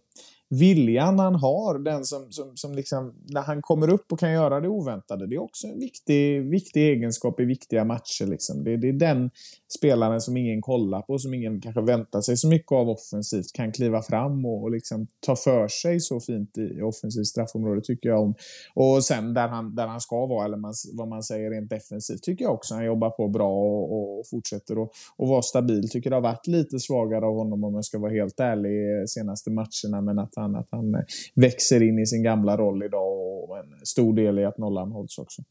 viljan 0.49 1.19
han 1.19 1.35
har, 1.35 1.79
den 1.79 2.05
som, 2.05 2.31
som, 2.31 2.57
som 2.57 2.75
liksom, 2.75 3.13
när 3.25 3.41
han 3.41 3.61
kommer 3.61 3.89
upp 3.89 4.11
och 4.11 4.19
kan 4.19 4.31
göra 4.31 4.59
det 4.59 4.67
oväntade, 4.67 5.27
det 5.27 5.35
är 5.35 5.41
också 5.41 5.67
en 5.67 5.79
viktig, 5.79 6.49
viktig 6.49 6.81
egenskap 6.89 7.39
i 7.39 7.45
viktiga 7.45 7.85
matcher. 7.85 8.25
Liksom. 8.25 8.63
Det, 8.63 8.77
det 8.77 8.89
är 8.89 8.93
den 8.93 9.31
spelaren 9.77 10.21
som 10.21 10.37
ingen 10.37 10.61
kollar 10.61 11.01
på, 11.01 11.19
som 11.19 11.33
ingen 11.33 11.61
kanske 11.61 11.81
väntar 11.81 12.21
sig 12.21 12.37
så 12.37 12.47
mycket 12.47 12.71
av 12.71 12.89
offensivt, 12.89 13.53
kan 13.53 13.71
kliva 13.71 14.01
fram 14.01 14.45
och, 14.45 14.63
och 14.63 14.71
liksom 14.71 15.07
ta 15.19 15.35
för 15.35 15.67
sig 15.67 15.99
så 15.99 16.19
fint 16.19 16.57
i 16.57 16.81
offensivt 16.81 17.27
straffområde, 17.27 17.81
tycker 17.81 18.09
jag 18.09 18.21
om. 18.21 18.35
Och 18.75 19.03
sen 19.03 19.33
där 19.33 19.47
han, 19.47 19.75
där 19.75 19.87
han 19.87 20.01
ska 20.01 20.25
vara, 20.25 20.45
eller 20.45 20.57
man, 20.57 20.73
vad 20.93 21.07
man 21.07 21.23
säger 21.23 21.51
rent 21.51 21.69
defensivt, 21.69 22.23
tycker 22.23 22.45
jag 22.45 22.53
också 22.53 22.75
han 22.75 22.85
jobbar 22.85 23.09
på 23.09 23.27
bra 23.27 23.49
och, 23.49 24.19
och 24.19 24.27
fortsätter 24.27 24.83
att 24.83 24.89
och 25.17 25.27
vara 25.27 25.41
stabil. 25.41 25.89
Tycker 25.89 26.09
det 26.09 26.15
har 26.15 26.21
varit 26.21 26.47
lite 26.47 26.79
svagare 26.79 27.25
av 27.25 27.35
honom 27.35 27.63
om 27.63 27.75
jag 27.75 27.85
ska 27.85 27.99
vara 27.99 28.11
helt 28.11 28.39
ärlig 28.39 29.09
senaste 29.09 29.51
matcherna, 29.51 30.01
men 30.01 30.19
att 30.19 30.33
han, 30.35 30.55
att 30.55 30.67
han 30.71 30.95
eh, 30.95 31.01
växer 31.35 31.83
in 31.83 31.99
i 31.99 32.05
sin 32.05 32.23
gamla 32.23 32.57
roll 32.57 32.83
idag 32.83 33.11
och 33.49 33.57
en 33.57 33.85
stor 33.85 34.13
del 34.13 34.39
i 34.39 34.45
att 34.45 34.57
nollan 34.57 34.91
hålls 34.91 35.17
också. 35.17 35.41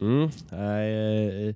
Mm, 0.00 0.24
äh, 0.52 1.54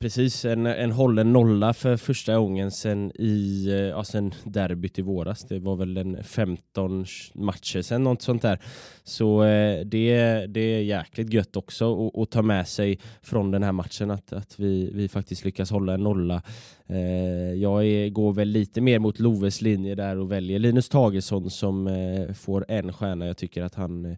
precis, 0.00 0.44
en, 0.44 0.66
en 0.66 0.92
hållen 0.92 1.32
nolla 1.32 1.74
för 1.74 1.96
första 1.96 2.38
gången 2.38 2.70
sen, 2.70 3.12
i, 3.14 3.66
eh, 3.68 3.74
ja, 3.74 4.04
sen 4.04 4.34
derbyt 4.44 4.98
i 4.98 5.02
våras. 5.02 5.44
Det 5.44 5.58
var 5.58 5.76
väl 5.76 5.96
en 5.96 6.24
15 6.24 7.04
matcher 7.34 7.82
sen, 7.82 8.04
något 8.04 8.22
sånt 8.22 8.42
där. 8.42 8.58
Så 9.04 9.44
eh, 9.44 9.80
det, 9.84 10.46
det 10.46 10.60
är 10.60 10.82
jäkligt 10.82 11.32
gött 11.32 11.56
också 11.56 12.10
att 12.14 12.30
ta 12.30 12.42
med 12.42 12.68
sig 12.68 12.98
från 13.22 13.50
den 13.50 13.62
här 13.62 13.72
matchen 13.72 14.10
att, 14.10 14.32
att 14.32 14.60
vi, 14.60 14.90
vi 14.94 15.08
faktiskt 15.08 15.44
lyckas 15.44 15.70
hålla 15.70 15.94
en 15.94 16.02
nolla. 16.02 16.42
Eh, 16.86 17.54
jag 17.54 17.86
är, 17.86 18.08
går 18.08 18.32
väl 18.32 18.48
lite 18.48 18.80
mer 18.80 18.98
mot 18.98 19.18
Loves 19.18 19.62
linje 19.62 19.94
där 19.94 20.18
och 20.18 20.32
väljer 20.32 20.58
Linus 20.58 20.88
Tagesson 20.88 21.50
som 21.50 21.86
eh, 21.86 22.34
får 22.34 22.64
en 22.68 22.92
stjärna. 22.92 23.26
Jag 23.26 23.36
tycker 23.36 23.62
att 23.62 23.74
han 23.74 24.04
eh, 24.04 24.16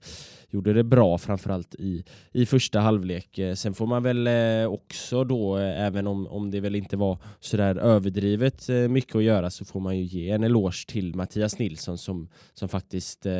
gjorde 0.51 0.73
det 0.73 0.85
bra 0.85 1.19
framförallt 1.19 1.75
i, 1.75 2.05
i 2.33 2.47
första 2.47 2.81
halvlek. 2.81 3.39
Eh, 3.39 3.55
sen 3.55 3.75
får 3.75 3.87
man 3.87 4.03
väl 4.03 4.27
eh, 4.27 4.73
också 4.73 5.25
då, 5.25 5.59
eh, 5.59 5.70
även 5.71 6.07
om, 6.07 6.27
om 6.27 6.51
det 6.51 6.61
väl 6.61 6.75
inte 6.75 6.97
var 6.97 7.19
sådär 7.41 7.77
överdrivet 7.77 8.69
eh, 8.69 8.77
mycket 8.77 9.17
att 9.17 9.23
göra, 9.23 9.51
så 9.51 9.65
får 9.65 9.81
man 9.81 9.99
ju 9.99 10.05
ge 10.05 10.31
en 10.31 10.45
eloge 10.45 10.87
till 10.89 11.15
Mattias 11.15 11.59
Nilsson 11.59 11.99
som, 11.99 12.29
som 12.55 12.69
faktiskt 12.69 13.27
eh, 13.27 13.33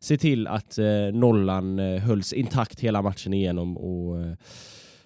ser 0.00 0.16
till 0.16 0.46
att 0.46 0.78
eh, 0.78 0.86
nollan 1.12 1.78
eh, 1.78 2.00
hölls 2.00 2.32
intakt 2.32 2.80
hela 2.80 3.02
matchen 3.02 3.34
igenom 3.34 3.76
och 3.76 4.20
eh, 4.20 4.34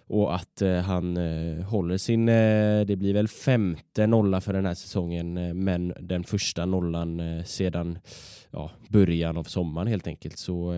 och 0.09 0.35
att 0.35 0.63
eh, 0.63 0.77
han 0.77 1.17
eh, 1.17 1.65
håller 1.65 1.99
sin, 1.99 2.29
eh, 2.29 2.87
det 2.87 2.97
blir 2.97 3.15
väl 3.15 3.29
femte 3.29 4.07
nolla 4.07 4.41
för 4.41 4.53
den 4.53 4.67
här 4.67 4.75
säsongen, 4.75 5.65
men 5.65 5.95
den 6.01 6.25
första 6.25 6.67
nollan 6.67 7.23
sedan 7.45 7.99
ja, 8.51 8.71
början 8.89 9.37
av 9.37 9.45
sommaren 9.45 9.89
helt 9.89 10.07
enkelt. 10.07 10.39
Så 10.39 10.73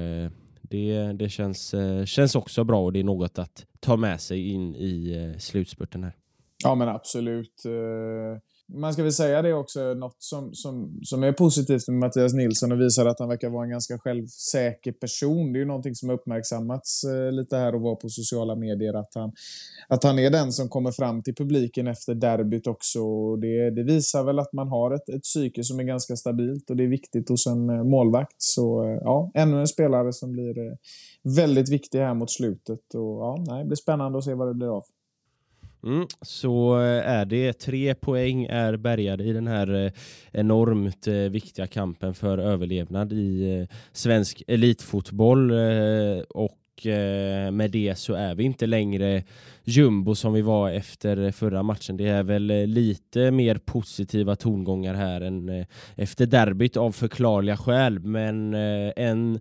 det, 0.63 1.13
det 1.13 1.29
känns, 1.29 1.75
känns 2.05 2.35
också 2.35 2.65
bra 2.65 2.85
och 2.85 2.93
det 2.93 3.01
är 3.01 3.05
något 3.05 3.39
att 3.39 3.67
ta 3.81 3.97
med 3.97 4.21
sig 4.21 4.49
in 4.49 4.75
i 4.75 5.13
eh, 5.33 5.39
slutspurten 5.39 6.05
här. 6.05 6.17
Ja 6.65 6.75
men 6.75 6.89
absolut. 6.89 7.65
Eh, 7.65 8.41
man 8.73 8.93
ska 8.93 9.03
väl 9.03 9.13
säga 9.13 9.43
det 9.43 9.55
också, 9.55 9.95
något 9.95 10.17
som, 10.19 10.55
som, 10.55 11.01
som 11.03 11.23
är 11.23 11.33
positivt 11.33 11.89
med 11.89 11.99
Mattias 11.99 12.35
Nilsson 12.35 12.73
och 12.73 12.81
visar 12.81 13.07
att 13.07 13.19
han 13.19 13.29
verkar 13.29 13.49
vara 13.49 13.65
en 13.65 13.71
ganska 13.71 13.99
självsäker 13.99 14.93
person. 14.93 15.53
Det 15.53 15.59
är 15.59 15.61
ju 15.61 15.67
någonting 15.67 15.95
som 15.95 16.09
har 16.09 16.17
uppmärksammats 16.17 17.05
eh, 17.05 17.33
lite 17.33 17.57
här 17.57 17.75
och 17.75 17.81
var 17.81 17.97
på 17.97 18.09
sociala 18.09 18.55
medier, 18.55 18.95
att 18.95 19.15
han, 19.15 19.33
att 19.89 20.05
han 20.05 20.19
är 20.19 20.31
den 20.31 20.53
som 20.53 20.69
kommer 20.69 20.93
fram 20.93 21.23
till 21.23 21.35
publiken 21.35 21.87
efter 21.87 22.15
derbyt 22.15 22.67
också. 22.67 23.37
Det, 23.37 23.71
det 23.71 23.83
visar 23.83 24.25
väl 24.25 24.39
att 24.39 24.53
man 24.53 24.69
har 24.69 24.95
ett, 24.95 25.09
ett 25.09 25.23
psyke 25.23 25.65
som 25.65 25.81
är 25.81 25.85
ganska 25.85 26.17
stabilt 26.17 26.71
och 26.71 26.77
det 26.77 26.85
är 26.85 26.89
viktigt 26.89 27.29
hos 27.29 27.47
en 27.47 27.71
eh, 27.71 27.85
målvakt. 27.85 28.37
Så 28.43 28.85
eh, 28.85 28.99
ja, 29.01 29.31
ännu 29.35 29.61
en 29.61 29.69
spelare 29.69 30.13
som 30.13 30.33
blir 30.33 30.59
eh, 30.59 30.75
väldigt 31.37 31.69
viktig 31.69 31.99
här 31.99 32.15
mot 32.15 32.31
slutet. 32.31 32.95
Och, 32.95 33.21
ja, 33.23 33.45
nej, 33.49 33.63
det 33.63 33.67
blir 33.67 33.77
spännande 33.77 34.19
att 34.19 34.25
se 34.25 34.35
vad 34.35 34.49
det 34.49 34.55
blir 34.55 34.77
av. 34.77 34.85
Mm, 35.85 36.07
så 36.23 36.81
eh, 36.81 37.11
är 37.11 37.25
det. 37.25 37.53
Tre 37.53 37.95
poäng 37.95 38.45
är 38.45 38.77
bärgade 38.77 39.25
i 39.25 39.33
den 39.33 39.47
här 39.47 39.85
eh, 39.85 39.93
enormt 40.33 41.07
eh, 41.07 41.15
viktiga 41.15 41.67
kampen 41.67 42.15
för 42.15 42.39
överlevnad 42.39 43.13
i 43.13 43.67
svensk 43.93 44.43
elitfotboll. 44.47 45.53
Och 46.29 46.55
med 47.53 47.71
det 47.71 47.99
så 47.99 48.15
är 48.15 48.35
vi 48.35 48.45
inte 48.45 48.67
längre 48.67 49.23
jumbo 49.65 50.15
som 50.15 50.33
vi 50.33 50.43
var 50.43 50.71
efter 50.71 51.31
förra 51.31 51.63
matchen. 51.63 51.97
Det 51.97 52.09
är 52.09 52.23
väl 52.23 52.47
lite 52.67 53.31
mer 53.31 53.59
positiva 53.59 54.37
tongångar 54.37 54.95
här 54.95 55.21
än 55.21 55.67
efter 55.97 56.27
derbyt 56.27 56.77
av 56.77 56.93
förklarliga 56.93 57.57
skäl, 57.57 57.99
men 57.99 58.55
en 58.55 59.41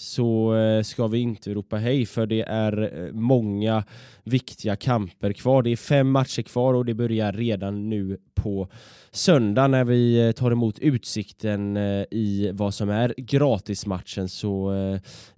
så 0.00 0.54
eh, 0.54 0.82
ska 0.82 1.06
vi 1.06 1.18
inte 1.18 1.54
ropa 1.54 1.76
hej 1.76 2.06
för 2.06 2.26
det 2.26 2.42
är 2.42 3.04
eh, 3.04 3.12
många 3.12 3.84
viktiga 4.24 4.76
kamper 4.76 5.32
kvar. 5.32 5.62
Det 5.62 5.70
är 5.70 5.76
fem 5.76 6.10
matcher 6.10 6.42
kvar 6.42 6.74
och 6.74 6.84
det 6.84 6.94
börjar 6.94 7.32
redan 7.32 7.88
nu 7.88 8.18
på 8.34 8.68
söndag 9.10 9.68
när 9.68 9.84
vi 9.84 10.26
eh, 10.26 10.32
tar 10.32 10.50
emot 10.50 10.78
Utsikten 10.78 11.76
i 12.10 12.50
vad 12.54 12.74
som 12.74 12.90
är 12.90 13.14
gratismatchen. 13.16 14.28
Så 14.28 14.72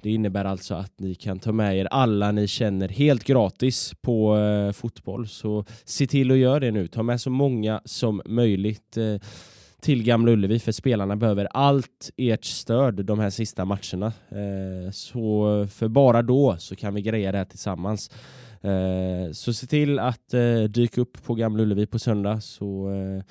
det 0.02 0.10
innebär 0.10 0.44
alltså 0.44 0.74
att 0.74 1.00
ni 1.00 1.14
kan 1.14 1.38
ta 1.38 1.52
med 1.52 1.78
er 1.78 1.88
alla 1.90 2.32
ni 2.32 2.48
känner 2.48 2.88
helt 2.88 3.24
gratis 3.24 3.94
på 4.00 4.36
fotboll. 4.74 5.28
Så 5.28 5.64
se 5.84 6.06
till 6.06 6.30
att 6.30 6.36
göra 6.38 6.60
det 6.60 6.70
nu. 6.70 6.86
Ta 6.86 7.02
med 7.02 7.20
så 7.20 7.30
många 7.30 7.80
som 7.84 8.22
möjligt 8.26 8.98
till 9.82 10.04
Gamla 10.04 10.32
Ullevi 10.32 10.58
för 10.58 10.72
spelarna 10.72 11.16
behöver 11.16 11.48
allt 11.50 12.10
ert 12.16 12.44
stöd 12.44 13.04
de 13.04 13.18
här 13.18 13.30
sista 13.30 13.64
matcherna. 13.64 14.06
Eh, 14.28 14.90
så 14.90 15.66
för 15.70 15.88
bara 15.88 16.22
då 16.22 16.56
så 16.58 16.76
kan 16.76 16.94
vi 16.94 17.02
greja 17.02 17.32
det 17.32 17.38
här 17.38 17.44
tillsammans. 17.44 18.10
Eh, 18.60 19.32
så 19.32 19.52
se 19.52 19.66
till 19.66 19.98
att 19.98 20.34
eh, 20.34 20.62
dyka 20.62 21.00
upp 21.00 21.22
på 21.24 21.34
Gamla 21.34 21.62
Ullevi 21.62 21.86
på 21.86 21.98
söndag 21.98 22.40
så, 22.40 22.90
eh, 22.90 23.24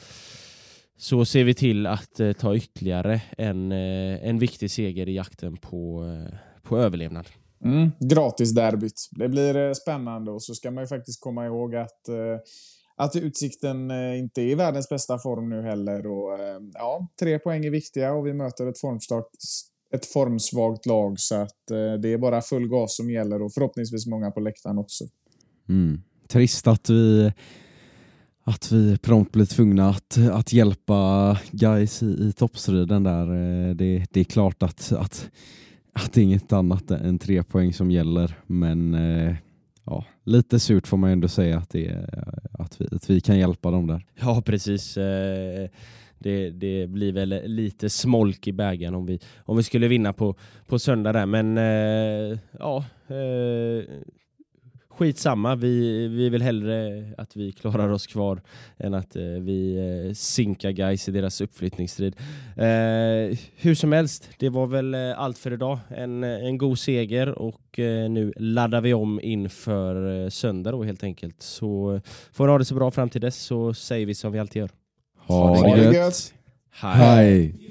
så 0.97 1.25
ser 1.25 1.43
vi 1.43 1.53
till 1.53 1.87
att 1.87 2.19
eh, 2.19 2.31
ta 2.31 2.55
ytterligare 2.55 3.21
en, 3.37 3.71
eh, 3.71 4.27
en 4.27 4.39
viktig 4.39 4.71
seger 4.71 5.09
i 5.09 5.15
jakten 5.15 5.57
på, 5.57 6.05
på 6.63 6.77
överlevnad. 6.77 7.27
Mm, 7.63 7.91
gratis 7.99 8.51
derbyt. 8.51 9.09
Det 9.11 9.29
blir 9.29 9.73
spännande 9.73 10.31
och 10.31 10.43
så 10.43 10.53
ska 10.53 10.71
man 10.71 10.83
ju 10.83 10.87
faktiskt 10.87 11.21
komma 11.21 11.45
ihåg 11.45 11.75
att 11.75 12.09
att 12.95 13.15
Utsikten 13.15 13.91
eh, 13.91 14.19
inte 14.19 14.41
är 14.41 14.45
i 14.45 14.55
världens 14.55 14.89
bästa 14.89 15.19
form 15.19 15.49
nu 15.49 15.61
heller. 15.61 16.07
Och, 16.07 16.39
eh, 16.39 16.59
ja, 16.73 17.07
tre 17.19 17.39
poäng 17.39 17.65
är 17.65 17.69
viktiga 17.69 18.13
och 18.13 18.27
vi 18.27 18.33
möter 18.33 18.67
ett 18.67 18.79
formstarkt 18.79 19.35
ett 19.93 20.05
formsvagt 20.05 20.85
lag 20.85 21.19
så 21.19 21.35
att 21.35 21.71
eh, 21.71 21.93
det 22.01 22.13
är 22.13 22.17
bara 22.17 22.41
full 22.41 22.67
gas 22.67 22.95
som 22.95 23.11
gäller 23.11 23.41
och 23.41 23.53
förhoppningsvis 23.53 24.07
många 24.07 24.31
på 24.31 24.39
läktaren 24.39 24.77
också. 24.77 25.03
Mm. 25.69 26.01
Trist 26.27 26.67
att 26.67 26.89
vi 26.89 27.31
att 28.43 28.71
vi 28.71 28.97
prompt 28.97 29.31
blir 29.31 29.45
tvungna 29.45 29.89
att, 29.89 30.17
att 30.31 30.53
hjälpa 30.53 31.37
guys 31.51 32.03
i, 32.03 32.05
i 32.05 32.33
toppstriden 32.33 33.03
där. 33.03 33.25
Det, 33.73 34.05
det 34.11 34.19
är 34.19 34.23
klart 34.23 34.63
att, 34.63 34.91
att, 34.91 35.29
att 35.93 36.13
det 36.13 36.21
är 36.21 36.23
inget 36.23 36.53
annat 36.53 36.91
än 36.91 37.19
tre 37.19 37.43
poäng 37.43 37.73
som 37.73 37.91
gäller 37.91 38.39
men 38.47 38.95
lite 40.23 40.59
surt 40.59 40.87
får 40.87 40.97
man 40.97 41.09
ändå 41.09 41.27
säga 41.27 41.57
att, 41.57 41.69
det 41.69 41.87
är, 41.87 42.09
att, 42.51 42.81
vi, 42.81 42.87
att 42.95 43.09
vi 43.09 43.21
kan 43.21 43.37
hjälpa 43.37 43.71
dem 43.71 43.87
där. 43.87 44.05
Ja, 44.19 44.41
precis. 44.45 44.97
Eh, 44.97 45.69
det, 46.19 46.49
det 46.49 46.87
blir 46.87 47.11
väl 47.11 47.41
lite 47.45 47.89
smolk 47.89 48.47
i 48.47 48.51
bägaren 48.51 48.95
om 48.95 49.05
vi, 49.05 49.19
om 49.45 49.57
vi 49.57 49.63
skulle 49.63 49.87
vinna 49.87 50.13
på, 50.13 50.35
på 50.67 50.79
söndag 50.79 51.11
där, 51.11 51.25
men 51.25 51.57
eh, 51.57 52.39
ja, 52.59 52.85
eh, 53.07 53.83
skitsamma, 55.01 55.55
vi, 55.55 56.07
vi 56.07 56.29
vill 56.29 56.41
hellre 56.41 57.03
att 57.17 57.35
vi 57.35 57.51
klarar 57.51 57.89
oss 57.89 58.07
kvar 58.07 58.41
än 58.77 58.93
att 58.93 59.15
eh, 59.15 59.23
vi 59.23 59.75
eh, 60.07 60.13
sinkar 60.13 60.71
guys 60.71 61.09
i 61.09 61.11
deras 61.11 61.41
uppflyttningsstrid. 61.41 62.15
Eh, 62.55 63.37
hur 63.55 63.75
som 63.75 63.91
helst, 63.91 64.29
det 64.37 64.49
var 64.49 64.67
väl 64.67 64.93
eh, 64.93 65.19
allt 65.19 65.37
för 65.37 65.53
idag. 65.53 65.79
En, 65.89 66.23
en 66.23 66.57
god 66.57 66.79
seger 66.79 67.29
och 67.39 67.79
eh, 67.79 68.09
nu 68.09 68.33
laddar 68.37 68.81
vi 68.81 68.93
om 68.93 69.19
inför 69.23 70.23
eh, 70.23 70.29
söndag 70.29 70.71
då 70.71 70.83
helt 70.83 71.03
enkelt. 71.03 71.41
Så 71.41 72.01
får 72.31 72.45
ni 72.45 72.51
ha 72.51 72.57
det 72.57 72.65
så 72.65 72.75
bra 72.75 72.91
fram 72.91 73.09
till 73.09 73.21
dess 73.21 73.35
så 73.35 73.73
säger 73.73 74.05
vi 74.05 74.15
som 74.15 74.31
vi 74.31 74.39
alltid 74.39 74.59
gör. 74.59 74.69
Ha, 75.17 75.55
ha 75.57 75.75
det 75.75 75.83
gött! 75.83 75.93
gött. 75.93 76.33
Hej! 76.71 76.97
Hej. 76.97 77.70